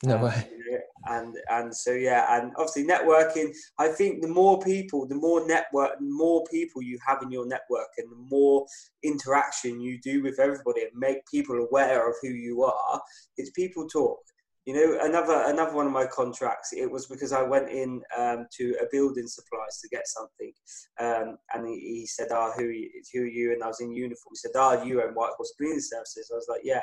No 0.02 0.16
um, 0.16 0.22
way. 0.22 0.48
You 0.50 0.72
know, 0.72 0.78
and 1.06 1.36
and 1.50 1.74
so 1.74 1.92
yeah, 1.92 2.36
and 2.36 2.52
obviously 2.56 2.84
networking. 2.84 3.54
I 3.78 3.88
think 3.88 4.22
the 4.22 4.28
more 4.28 4.60
people, 4.60 5.06
the 5.06 5.14
more 5.14 5.46
network, 5.46 5.98
the 5.98 6.04
more 6.04 6.44
people 6.50 6.82
you 6.82 6.98
have 7.06 7.22
in 7.22 7.30
your 7.30 7.46
network, 7.46 7.88
and 7.98 8.10
the 8.10 8.26
more 8.30 8.66
interaction 9.04 9.80
you 9.80 9.98
do 10.00 10.22
with 10.22 10.40
everybody, 10.40 10.82
and 10.82 10.90
make 10.94 11.26
people 11.30 11.56
aware 11.56 12.08
of 12.08 12.16
who 12.22 12.28
you 12.28 12.64
are. 12.64 13.00
It's 13.36 13.50
people 13.50 13.86
talk. 13.88 14.18
You 14.66 14.74
know, 14.74 14.98
another 15.02 15.44
another 15.46 15.72
one 15.72 15.86
of 15.86 15.92
my 15.92 16.06
contracts. 16.06 16.72
It 16.72 16.90
was 16.90 17.06
because 17.06 17.32
I 17.32 17.40
went 17.40 17.68
in 17.68 18.02
um, 18.18 18.46
to 18.58 18.74
a 18.82 18.86
building 18.90 19.28
supplies 19.28 19.80
to 19.80 19.88
get 19.88 20.08
something, 20.08 20.52
um, 20.98 21.38
and 21.54 21.68
he, 21.68 21.78
he 22.00 22.06
said, 22.06 22.28
"Ah, 22.32 22.50
who 22.50 22.64
who 23.12 23.22
are 23.22 23.26
you?" 23.26 23.52
And 23.52 23.62
I 23.62 23.68
was 23.68 23.80
in 23.80 23.92
uniform. 23.92 24.32
He 24.32 24.36
said, 24.36 24.50
"Ah, 24.56 24.82
you 24.82 25.00
own 25.00 25.14
White 25.14 25.30
Horse 25.36 25.54
Cleaning 25.56 25.78
Services." 25.78 26.30
I 26.32 26.34
was 26.34 26.48
like, 26.48 26.62
"Yeah." 26.64 26.82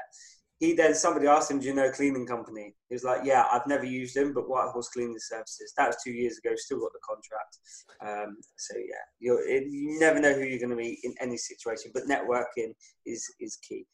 He 0.59 0.71
then 0.71 0.95
somebody 0.95 1.27
asked 1.27 1.51
him, 1.51 1.59
"Do 1.59 1.67
you 1.67 1.73
know 1.73 1.89
a 1.89 1.91
cleaning 1.91 2.25
company?" 2.25 2.73
He 2.87 2.95
was 2.95 3.03
like, 3.03 3.25
"Yeah, 3.25 3.47
I've 3.51 3.67
never 3.67 3.83
used 3.83 4.15
them, 4.15 4.33
but 4.33 4.47
White 4.47 4.69
Horse 4.71 4.87
Cleaning 4.87 5.19
Services." 5.19 5.73
That 5.75 5.87
was 5.87 5.97
two 6.01 6.13
years 6.13 6.37
ago. 6.37 6.55
Still 6.55 6.79
got 6.79 6.93
the 6.93 6.99
contract. 7.03 7.57
Um, 7.99 8.37
so 8.55 8.77
yeah, 8.77 9.03
it, 9.19 9.67
you 9.69 9.99
never 9.99 10.21
know 10.21 10.33
who 10.33 10.43
you're 10.45 10.59
going 10.59 10.69
to 10.69 10.77
meet 10.77 10.99
in 11.03 11.13
any 11.19 11.35
situation, 11.35 11.91
but 11.93 12.03
networking 12.03 12.71
is 13.05 13.29
is 13.41 13.57
key. 13.57 13.85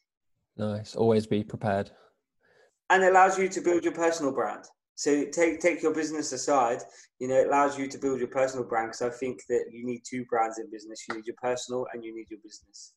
Nice. 0.58 0.96
Always 0.96 1.26
be 1.26 1.44
prepared 1.44 1.90
and 2.90 3.04
it 3.04 3.12
allows 3.12 3.38
you 3.38 3.48
to 3.50 3.62
build 3.62 3.84
your 3.84 3.94
personal 3.94 4.32
brand. 4.32 4.66
So 4.96 5.24
take 5.26 5.62
take 5.62 5.82
your 5.82 5.94
business 5.94 6.34
aside, 6.34 6.82
you 7.20 7.28
know, 7.28 7.36
it 7.36 7.48
allows 7.48 7.78
you 7.80 7.88
to 7.88 7.98
build 7.98 8.20
your 8.20 8.28
personal 8.28 8.66
brand 8.66 8.90
because 8.90 9.02
I 9.02 9.10
think 9.10 9.44
that 9.48 9.66
you 9.72 9.86
need 9.86 10.02
two 10.06 10.26
brands 10.26 10.60
in 10.60 10.70
business. 10.70 11.06
You 11.08 11.16
need 11.16 11.26
your 11.26 11.38
personal 11.42 11.86
and 11.94 12.04
you 12.04 12.14
need 12.14 12.28
your 12.30 12.40
business. 12.44 12.94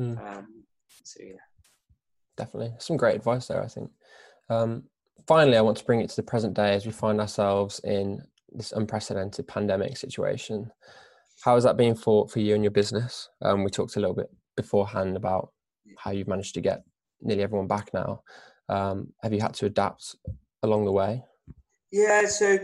Mm. 0.00 0.18
Um, 0.18 0.64
so 1.04 1.20
yeah, 1.22 1.34
definitely 2.36 2.74
some 2.78 2.96
great 2.96 3.14
advice 3.14 3.46
there. 3.46 3.62
I 3.62 3.68
think. 3.68 3.90
Um, 4.48 4.84
finally, 5.28 5.56
I 5.56 5.62
want 5.62 5.76
to 5.78 5.84
bring 5.84 6.00
it 6.00 6.10
to 6.10 6.16
the 6.16 6.22
present 6.22 6.54
day 6.54 6.74
as 6.74 6.84
we 6.84 6.92
find 6.92 7.20
ourselves 7.20 7.80
in 7.84 8.22
this 8.52 8.72
unprecedented 8.72 9.46
pandemic 9.46 9.96
situation. 9.96 10.70
How 11.42 11.54
has 11.54 11.64
that 11.64 11.76
been 11.76 11.94
for 11.94 12.26
for 12.28 12.40
you 12.40 12.54
and 12.54 12.64
your 12.64 12.72
business? 12.72 13.28
Um, 13.42 13.62
we 13.62 13.70
talked 13.70 13.96
a 13.96 14.00
little 14.00 14.16
bit 14.16 14.30
beforehand 14.56 15.16
about 15.16 15.50
how 15.98 16.10
you've 16.10 16.28
managed 16.28 16.54
to 16.54 16.60
get 16.60 16.82
nearly 17.20 17.42
everyone 17.42 17.68
back 17.68 17.94
now. 17.94 18.22
Um, 18.68 19.12
have 19.22 19.32
you 19.32 19.40
had 19.40 19.54
to 19.54 19.66
adapt 19.66 20.16
along 20.62 20.84
the 20.84 20.92
way? 20.92 21.22
Yeah, 21.92 22.26
so 22.26 22.58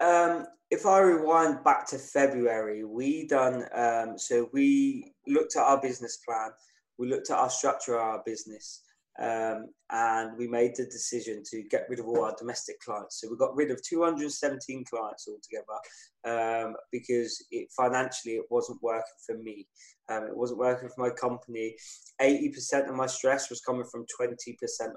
um, 0.00 0.46
if 0.70 0.86
I 0.86 1.00
rewind 1.00 1.64
back 1.64 1.86
to 1.88 1.98
February, 1.98 2.84
we 2.84 3.26
done 3.26 3.66
um, 3.74 4.18
so 4.18 4.48
we 4.52 5.14
looked 5.26 5.56
at 5.56 5.62
our 5.62 5.80
business 5.80 6.18
plan, 6.26 6.50
we 6.98 7.08
looked 7.08 7.30
at 7.30 7.38
our 7.38 7.50
structure 7.50 7.94
of 7.94 8.00
our 8.00 8.22
business, 8.24 8.82
um, 9.18 9.66
and 9.92 10.36
we 10.38 10.48
made 10.48 10.74
the 10.74 10.86
decision 10.86 11.42
to 11.50 11.62
get 11.64 11.86
rid 11.88 12.00
of 12.00 12.06
all 12.06 12.24
our 12.24 12.34
domestic 12.38 12.80
clients. 12.80 13.20
So 13.20 13.28
we 13.30 13.36
got 13.36 13.54
rid 13.54 13.70
of 13.70 13.82
217 13.82 14.84
clients 14.84 15.28
altogether 15.28 16.66
um, 16.66 16.74
because 16.90 17.44
it, 17.50 17.68
financially 17.76 18.36
it 18.36 18.46
wasn't 18.48 18.82
working 18.82 19.02
for 19.26 19.36
me. 19.36 19.66
Um, 20.08 20.24
it 20.24 20.36
wasn't 20.36 20.60
working 20.60 20.88
for 20.88 21.08
my 21.08 21.10
company. 21.10 21.76
80% 22.20 22.88
of 22.88 22.96
my 22.96 23.06
stress 23.06 23.50
was 23.50 23.60
coming 23.60 23.84
from 23.84 24.06
20% 24.20 24.30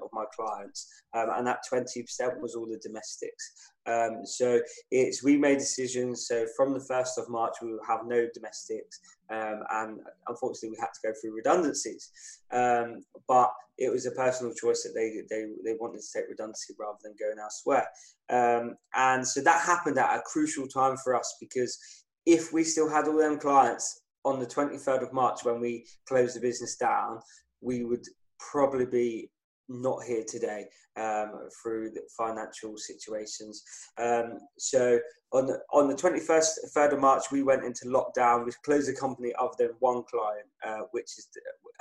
of 0.02 0.08
my 0.12 0.24
clients, 0.34 0.88
um, 1.14 1.28
and 1.36 1.46
that 1.46 1.60
20% 1.72 2.40
was 2.40 2.54
all 2.54 2.66
the 2.66 2.80
domestics. 2.82 3.70
Um, 3.86 4.24
so 4.24 4.60
it's 4.90 5.22
we 5.22 5.36
made 5.36 5.58
decisions. 5.58 6.26
So 6.26 6.46
from 6.56 6.74
the 6.74 6.84
first 6.84 7.18
of 7.18 7.28
March, 7.28 7.54
we 7.62 7.70
will 7.70 7.84
have 7.86 8.00
no 8.06 8.26
domestics, 8.34 9.00
um, 9.30 9.62
and 9.70 10.00
unfortunately, 10.28 10.70
we 10.70 10.80
had 10.80 10.92
to 10.94 11.08
go 11.08 11.12
through 11.20 11.36
redundancies. 11.36 12.10
Um, 12.50 13.02
but 13.28 13.52
it 13.78 13.92
was 13.92 14.06
a 14.06 14.10
personal 14.12 14.54
choice 14.54 14.85
that 14.86 14.94
they 14.94 15.22
they 15.28 15.46
they 15.64 15.76
wanted 15.78 16.00
to 16.00 16.06
take 16.14 16.28
redundancy 16.28 16.74
rather 16.78 16.98
than 17.02 17.14
going 17.18 17.38
elsewhere. 17.38 17.86
Um, 18.30 18.76
and 18.94 19.26
so 19.26 19.40
that 19.40 19.60
happened 19.60 19.98
at 19.98 20.16
a 20.16 20.22
crucial 20.22 20.66
time 20.66 20.96
for 20.96 21.14
us 21.14 21.36
because 21.40 21.78
if 22.24 22.52
we 22.52 22.64
still 22.64 22.88
had 22.88 23.06
all 23.06 23.16
them 23.16 23.38
clients 23.38 24.02
on 24.24 24.40
the 24.40 24.46
23rd 24.46 25.02
of 25.02 25.12
March 25.12 25.44
when 25.44 25.60
we 25.60 25.86
closed 26.08 26.36
the 26.36 26.40
business 26.40 26.76
down, 26.76 27.20
we 27.60 27.84
would 27.84 28.04
probably 28.38 28.86
be 28.86 29.30
not 29.68 30.04
here 30.04 30.24
today 30.26 30.66
um, 30.96 31.48
through 31.62 31.90
the 31.90 32.02
financial 32.16 32.76
situations. 32.76 33.62
Um, 33.98 34.38
so 34.58 34.98
on 35.32 35.46
the, 35.46 35.60
on 35.72 35.88
the 35.88 35.94
21st, 35.94 36.50
3rd 36.76 36.92
of 36.94 37.00
March, 37.00 37.24
we 37.30 37.42
went 37.42 37.64
into 37.64 37.86
lockdown. 37.86 38.44
We 38.44 38.52
closed 38.64 38.88
the 38.88 38.98
company 38.98 39.32
other 39.38 39.54
than 39.58 39.70
one 39.80 40.04
client, 40.10 40.46
uh, 40.64 40.86
which 40.92 41.18
is, 41.18 41.28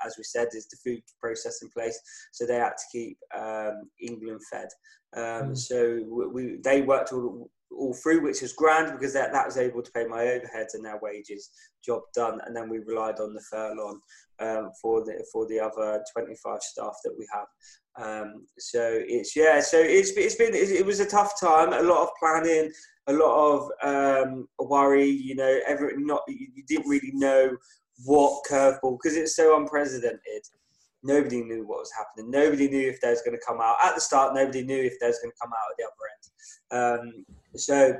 as 0.05 0.15
we 0.17 0.23
said, 0.23 0.49
is 0.53 0.67
the 0.67 0.77
food 0.83 1.01
processing 1.19 1.69
place. 1.69 1.99
So 2.31 2.45
they 2.45 2.55
had 2.55 2.69
to 2.69 2.85
keep 2.91 3.17
um, 3.37 3.89
England 3.99 4.41
fed. 4.51 4.67
Um, 5.15 5.51
mm. 5.51 5.57
So 5.57 6.03
we, 6.09 6.27
we, 6.27 6.57
they 6.63 6.81
worked 6.81 7.13
all, 7.13 7.49
all 7.71 7.93
through, 7.93 8.21
which 8.21 8.41
was 8.41 8.53
grand 8.53 8.91
because 8.93 9.13
that, 9.13 9.31
that 9.33 9.45
was 9.45 9.57
able 9.57 9.81
to 9.81 9.91
pay 9.91 10.05
my 10.05 10.23
overheads 10.23 10.73
and 10.73 10.85
their 10.85 10.99
wages. 11.01 11.49
Job 11.83 12.01
done, 12.13 12.39
and 12.45 12.55
then 12.55 12.69
we 12.69 12.79
relied 12.79 13.19
on 13.19 13.33
the 13.33 13.41
furlong 13.41 13.99
um, 14.39 14.71
for 14.81 15.03
the 15.03 15.25
for 15.31 15.47
the 15.47 15.59
other 15.59 16.03
25 16.13 16.61
staff 16.61 16.95
that 17.03 17.15
we 17.17 17.27
have. 17.33 17.47
Um, 17.97 18.45
so 18.57 18.99
it's 19.05 19.35
yeah, 19.35 19.61
so 19.61 19.79
it's 19.79 20.11
it's 20.11 20.35
been 20.35 20.53
it 20.53 20.85
was 20.85 20.99
a 20.99 21.05
tough 21.05 21.39
time, 21.39 21.73
a 21.73 21.81
lot 21.81 22.03
of 22.03 22.09
planning, 22.19 22.71
a 23.07 23.13
lot 23.13 23.71
of 23.83 24.27
um, 24.27 24.47
worry. 24.59 25.05
You 25.05 25.35
know, 25.35 25.59
every 25.67 25.93
not 25.97 26.21
you 26.27 26.63
didn't 26.67 26.89
really 26.89 27.11
know 27.13 27.55
what 28.03 28.43
curveball 28.49 28.97
because 29.01 29.15
it's 29.15 29.35
so 29.35 29.57
unprecedented. 29.57 30.43
Nobody 31.03 31.43
knew 31.43 31.65
what 31.67 31.79
was 31.79 31.91
happening. 31.95 32.31
Nobody 32.31 32.67
knew 32.67 32.89
if 32.89 32.99
there 32.99 33.11
was 33.11 33.21
going 33.21 33.37
to 33.37 33.45
come 33.45 33.61
out 33.61 33.77
at 33.85 33.93
the 33.93 34.01
start. 34.01 34.33
Nobody 34.33 34.63
knew 34.63 34.83
if 34.83 34.95
there 34.99 35.09
was 35.09 35.19
going 35.19 35.31
to 35.31 35.37
come 35.39 35.51
out 35.51 35.71
at 35.71 35.77
the 35.77 35.85
other 35.85 36.99
end. 36.99 37.15
Um, 37.15 37.25
so 37.59 37.97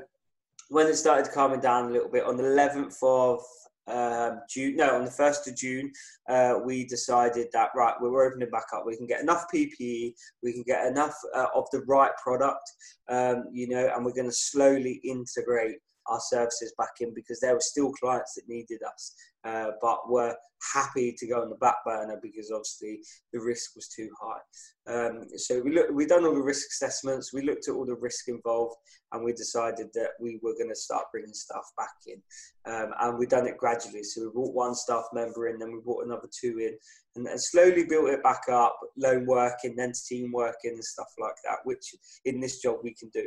when 0.70 0.88
it 0.88 0.96
started 0.96 1.32
calming 1.32 1.60
down 1.60 1.86
a 1.86 1.92
little 1.92 2.10
bit 2.10 2.24
on 2.26 2.38
the 2.38 2.44
11th 2.44 2.98
of 3.04 3.42
um, 3.88 4.42
June, 4.50 4.76
no, 4.78 4.96
on 4.96 5.06
the 5.06 5.12
1st 5.12 5.48
of 5.48 5.56
June, 5.56 5.92
uh, 6.28 6.56
we 6.64 6.86
decided 6.86 7.48
that, 7.54 7.70
right, 7.76 7.94
we're 8.02 8.26
opening 8.26 8.50
back 8.50 8.66
up. 8.74 8.84
We 8.86 8.98
can 8.98 9.06
get 9.06 9.22
enough 9.22 9.46
PPE, 9.54 10.14
we 10.42 10.54
can 10.54 10.64
get 10.64 10.88
enough 10.88 11.16
uh, 11.36 11.48
of 11.54 11.68
the 11.72 11.82
right 11.82 12.12
product, 12.22 12.72
um, 13.10 13.46
you 13.52 13.68
know, 13.68 13.92
and 13.96 14.04
we're 14.04 14.14
going 14.14 14.30
to 14.30 14.36
slowly 14.36 15.00
integrate 15.04 15.78
our 16.08 16.20
services 16.20 16.74
back 16.78 16.92
in 17.00 17.14
because 17.14 17.40
there 17.40 17.54
were 17.54 17.62
still 17.62 17.92
clients 17.94 18.34
that 18.36 18.48
needed 18.48 18.82
us, 18.84 19.16
uh, 19.46 19.72
but 19.82 20.10
were 20.10 20.36
happy 20.74 21.14
to 21.18 21.28
go 21.28 21.42
on 21.42 21.50
the 21.50 21.56
back 21.56 21.76
burner 21.86 22.20
because 22.22 22.52
obviously 22.52 23.00
the 23.34 23.40
risk 23.40 23.76
was 23.76 23.88
too 23.88 24.10
high. 24.20 24.40
Um, 24.88 25.26
so 25.36 25.62
we 25.62 25.74
look, 25.74 25.90
we 25.92 26.06
done 26.06 26.26
all 26.26 26.34
the 26.34 26.42
risk 26.42 26.68
assessments, 26.72 27.34
we 27.34 27.44
looked 27.44 27.68
at 27.68 27.76
all 27.76 27.86
the 27.86 27.96
risk 27.96 28.28
involved, 28.28 28.76
and 29.12 29.24
we 29.24 29.34
decided 29.34 29.88
that 29.94 30.12
we 30.20 30.40
were 30.42 30.54
going 30.54 30.70
to 30.70 30.76
start 30.76 31.06
bringing 31.12 31.34
staff 31.34 31.64
back 31.78 31.94
in. 32.08 32.22
Um, 32.72 32.92
and 33.02 33.18
we've 33.18 33.30
done 33.30 33.48
it 33.48 33.58
gradually. 33.58 34.04
So 34.04 34.22
we 34.22 34.32
brought 34.32 34.56
one 34.56 34.76
staff 34.76 35.06
member 35.14 35.48
in, 35.48 35.60
then 35.60 35.72
we 35.72 35.80
brought 35.80 36.06
another 36.06 36.30
two 36.32 36.60
in, 36.60 36.78
and, 37.16 37.40
slowly 37.40 37.86
built 37.86 38.10
it 38.10 38.24
back 38.24 38.44
up, 38.52 38.78
lone 38.98 39.26
working, 39.26 39.76
then 39.76 39.94
team 40.08 40.32
working, 40.32 40.72
and 40.72 40.84
stuff 40.84 41.08
like 41.20 41.36
that, 41.44 41.60
which 41.64 41.96
in 42.26 42.40
this 42.40 42.62
job 42.62 42.78
we 42.84 42.94
can 42.94 43.10
do 43.10 43.26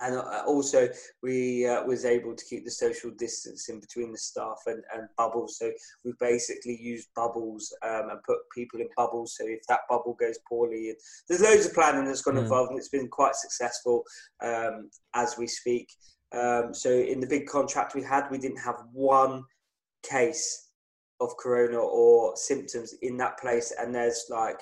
and 0.00 0.16
uh, 0.16 0.42
also 0.46 0.88
we 1.22 1.66
uh, 1.66 1.84
was 1.84 2.04
able 2.04 2.34
to 2.34 2.44
keep 2.44 2.64
the 2.64 2.70
social 2.70 3.10
distancing 3.12 3.80
between 3.80 4.10
the 4.12 4.18
staff 4.18 4.58
and, 4.66 4.82
and 4.94 5.08
bubbles 5.16 5.58
so 5.58 5.70
we 6.04 6.12
basically 6.18 6.76
used 6.80 7.08
bubbles 7.14 7.72
um, 7.82 8.10
and 8.10 8.22
put 8.24 8.38
people 8.54 8.80
in 8.80 8.88
bubbles. 8.96 9.36
So 9.36 9.44
if 9.46 9.66
that 9.68 9.80
bubble 9.88 10.16
goes 10.18 10.38
poorly 10.48 10.94
there's 11.28 11.42
loads 11.42 11.66
of 11.66 11.74
planning 11.74 12.04
that's 12.04 12.22
gone 12.22 12.34
mm. 12.34 12.42
involved 12.42 12.70
and 12.70 12.78
it's 12.78 12.88
been 12.88 13.08
quite 13.08 13.36
successful 13.36 14.02
um, 14.42 14.90
as 15.14 15.36
we 15.38 15.46
speak. 15.46 15.92
Um, 16.32 16.74
so 16.74 16.90
in 16.90 17.20
the 17.20 17.26
big 17.26 17.46
contract 17.46 17.94
we 17.94 18.02
had 18.02 18.24
we 18.30 18.38
didn't 18.38 18.58
have 18.58 18.82
one 18.92 19.44
case 20.02 20.70
of 21.20 21.36
corona 21.36 21.78
or 21.78 22.36
symptoms 22.36 22.94
in 23.02 23.16
that 23.18 23.38
place. 23.38 23.72
And 23.78 23.94
there's 23.94 24.26
like 24.30 24.60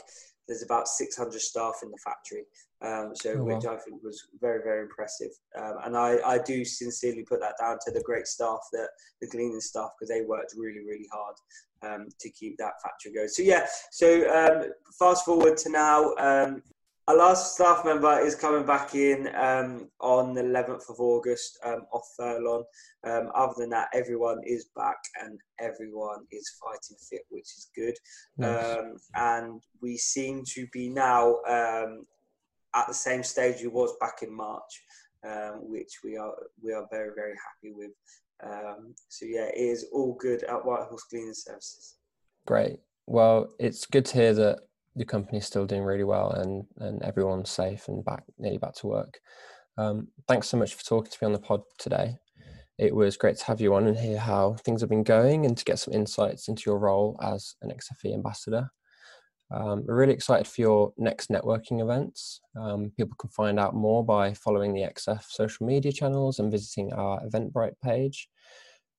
there's 0.52 0.62
about 0.62 0.88
600 0.88 1.40
staff 1.40 1.74
in 1.82 1.90
the 1.90 1.98
factory 2.04 2.44
um, 2.84 3.12
so 3.14 3.34
oh, 3.38 3.44
which 3.44 3.64
wow. 3.64 3.74
I 3.74 3.76
think 3.78 4.02
was 4.02 4.28
very 4.40 4.60
very 4.62 4.82
impressive. 4.82 5.30
Um, 5.56 5.74
and 5.84 5.96
I, 5.96 6.18
I 6.26 6.38
do 6.38 6.64
sincerely 6.64 7.22
put 7.22 7.40
that 7.40 7.54
down 7.60 7.78
to 7.84 7.92
the 7.92 8.02
great 8.02 8.26
staff 8.26 8.58
that 8.72 8.88
the 9.20 9.28
cleaning 9.28 9.60
staff 9.60 9.90
because 9.98 10.08
they 10.08 10.22
worked 10.22 10.54
really 10.56 10.80
really 10.80 11.08
hard 11.12 11.36
um, 11.82 12.08
to 12.20 12.30
keep 12.30 12.56
that 12.58 12.72
factory 12.82 13.12
going. 13.12 13.28
So 13.28 13.42
yeah, 13.42 13.66
so 13.92 14.28
um, 14.34 14.70
fast 14.98 15.24
forward 15.24 15.56
to 15.58 15.70
now. 15.70 16.12
Um, 17.08 17.18
our 17.18 17.28
last 17.28 17.54
staff 17.54 17.84
member 17.84 18.20
is 18.20 18.34
coming 18.34 18.66
back 18.66 18.94
in 18.94 19.28
um, 19.34 19.88
on 20.00 20.34
the 20.34 20.42
11th 20.42 20.88
of 20.88 21.00
August 21.00 21.58
off 21.64 22.06
furlong. 22.16 22.64
other 23.04 23.54
than 23.56 23.70
that, 23.70 23.88
everyone 23.92 24.40
is 24.46 24.66
back 24.76 24.98
and 25.22 25.38
everyone 25.58 26.24
is 26.30 26.50
fighting 26.62 26.96
fit, 27.10 27.22
which 27.30 27.42
is 27.42 27.70
good. 27.74 27.94
Nice. 28.36 29.08
and 29.14 29.62
we 29.80 29.96
seem 29.96 30.44
to 30.54 30.66
be 30.72 30.88
now 30.88 31.38
at 32.74 32.86
the 32.88 32.94
same 32.94 33.22
stage 33.22 33.62
we 33.62 33.68
was 33.68 33.94
back 34.00 34.22
in 34.22 34.34
March, 34.34 34.82
um, 35.24 35.68
which 35.68 36.00
we 36.04 36.16
are 36.16 36.34
we 36.62 36.72
are 36.72 36.86
very 36.90 37.10
very 37.14 37.34
happy 37.34 37.74
with. 37.74 37.90
Um, 38.44 38.94
so 39.08 39.26
yeah, 39.26 39.46
it 39.46 39.56
is 39.56 39.86
all 39.92 40.14
good 40.14 40.42
at 40.44 40.64
White 40.64 40.86
Horse 40.88 41.04
Cleaning 41.04 41.34
Services. 41.34 41.96
Great. 42.46 42.78
Well, 43.06 43.52
it's 43.58 43.86
good 43.86 44.04
to 44.06 44.14
hear 44.14 44.34
that 44.34 44.60
the 44.96 45.04
company's 45.04 45.46
still 45.46 45.66
doing 45.66 45.82
really 45.82 46.04
well 46.04 46.30
and 46.30 46.64
and 46.78 47.02
everyone's 47.02 47.50
safe 47.50 47.88
and 47.88 48.04
back 48.04 48.24
nearly 48.38 48.58
back 48.58 48.74
to 48.76 48.86
work. 48.86 49.20
Um, 49.78 50.08
thanks 50.28 50.48
so 50.48 50.56
much 50.56 50.74
for 50.74 50.84
talking 50.84 51.10
to 51.10 51.18
me 51.22 51.26
on 51.26 51.32
the 51.32 51.38
pod 51.38 51.62
today. 51.78 52.16
It 52.78 52.94
was 52.94 53.16
great 53.16 53.36
to 53.36 53.44
have 53.44 53.60
you 53.60 53.74
on 53.74 53.86
and 53.86 53.96
hear 53.96 54.18
how 54.18 54.54
things 54.64 54.80
have 54.80 54.90
been 54.90 55.04
going 55.04 55.46
and 55.46 55.56
to 55.56 55.64
get 55.64 55.78
some 55.78 55.94
insights 55.94 56.48
into 56.48 56.64
your 56.66 56.78
role 56.78 57.18
as 57.22 57.54
an 57.62 57.70
XFE 57.70 58.14
ambassador. 58.14 58.70
Um, 59.52 59.84
we're 59.86 59.96
really 59.96 60.14
excited 60.14 60.46
for 60.46 60.60
your 60.62 60.92
next 60.96 61.28
networking 61.28 61.82
events. 61.82 62.40
Um, 62.58 62.90
people 62.96 63.16
can 63.18 63.28
find 63.30 63.60
out 63.60 63.74
more 63.74 64.04
by 64.04 64.32
following 64.32 64.72
the 64.72 64.80
XF 64.82 65.22
social 65.28 65.66
media 65.66 65.92
channels 65.92 66.38
and 66.38 66.50
visiting 66.50 66.92
our 66.94 67.20
Eventbrite 67.20 67.78
page. 67.84 68.28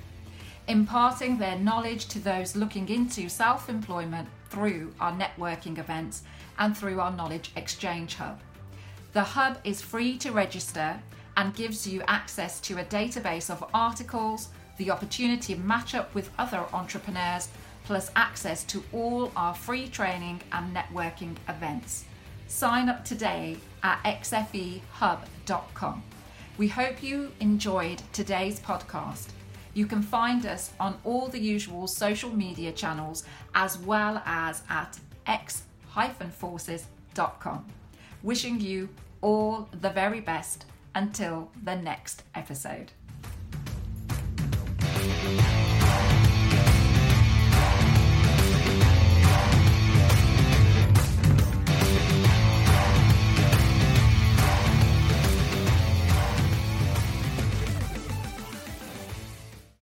imparting 0.69 1.37
their 1.37 1.57
knowledge 1.59 2.05
to 2.07 2.19
those 2.19 2.55
looking 2.55 2.87
into 2.87 3.27
self 3.27 3.67
employment 3.67 4.29
through 4.49 4.93
our 5.01 5.11
networking 5.11 5.77
events 5.77 6.23
and 6.59 6.77
through 6.77 7.01
our 7.01 7.11
Knowledge 7.11 7.51
Exchange 7.57 8.15
Hub. 8.15 8.39
The 9.11 9.21
Hub 9.21 9.57
is 9.65 9.81
free 9.81 10.17
to 10.19 10.31
register 10.31 10.97
and 11.35 11.53
gives 11.53 11.85
you 11.85 12.01
access 12.07 12.61
to 12.61 12.79
a 12.79 12.85
database 12.85 13.49
of 13.49 13.69
articles, 13.73 14.47
the 14.77 14.91
opportunity 14.91 15.55
to 15.55 15.59
match 15.59 15.93
up 15.93 16.15
with 16.15 16.31
other 16.37 16.63
entrepreneurs, 16.71 17.49
plus 17.83 18.09
access 18.15 18.63
to 18.65 18.81
all 18.93 19.29
our 19.35 19.53
free 19.53 19.89
training 19.89 20.41
and 20.53 20.73
networking 20.73 21.35
events. 21.49 22.05
Sign 22.51 22.89
up 22.89 23.05
today 23.05 23.55
at 23.81 24.03
xfehub.com. 24.03 26.03
We 26.57 26.67
hope 26.67 27.01
you 27.01 27.31
enjoyed 27.39 28.03
today's 28.11 28.59
podcast. 28.59 29.29
You 29.73 29.85
can 29.85 30.01
find 30.01 30.45
us 30.45 30.73
on 30.77 30.99
all 31.05 31.29
the 31.29 31.39
usual 31.39 31.87
social 31.87 32.29
media 32.29 32.73
channels 32.73 33.23
as 33.55 33.77
well 33.77 34.21
as 34.25 34.63
at 34.69 34.99
x-forces.com. 35.27 37.65
Wishing 38.21 38.59
you 38.59 38.89
all 39.21 39.69
the 39.79 39.89
very 39.89 40.19
best 40.19 40.65
until 40.93 41.49
the 41.63 41.77
next 41.77 42.23
episode. 42.35 42.91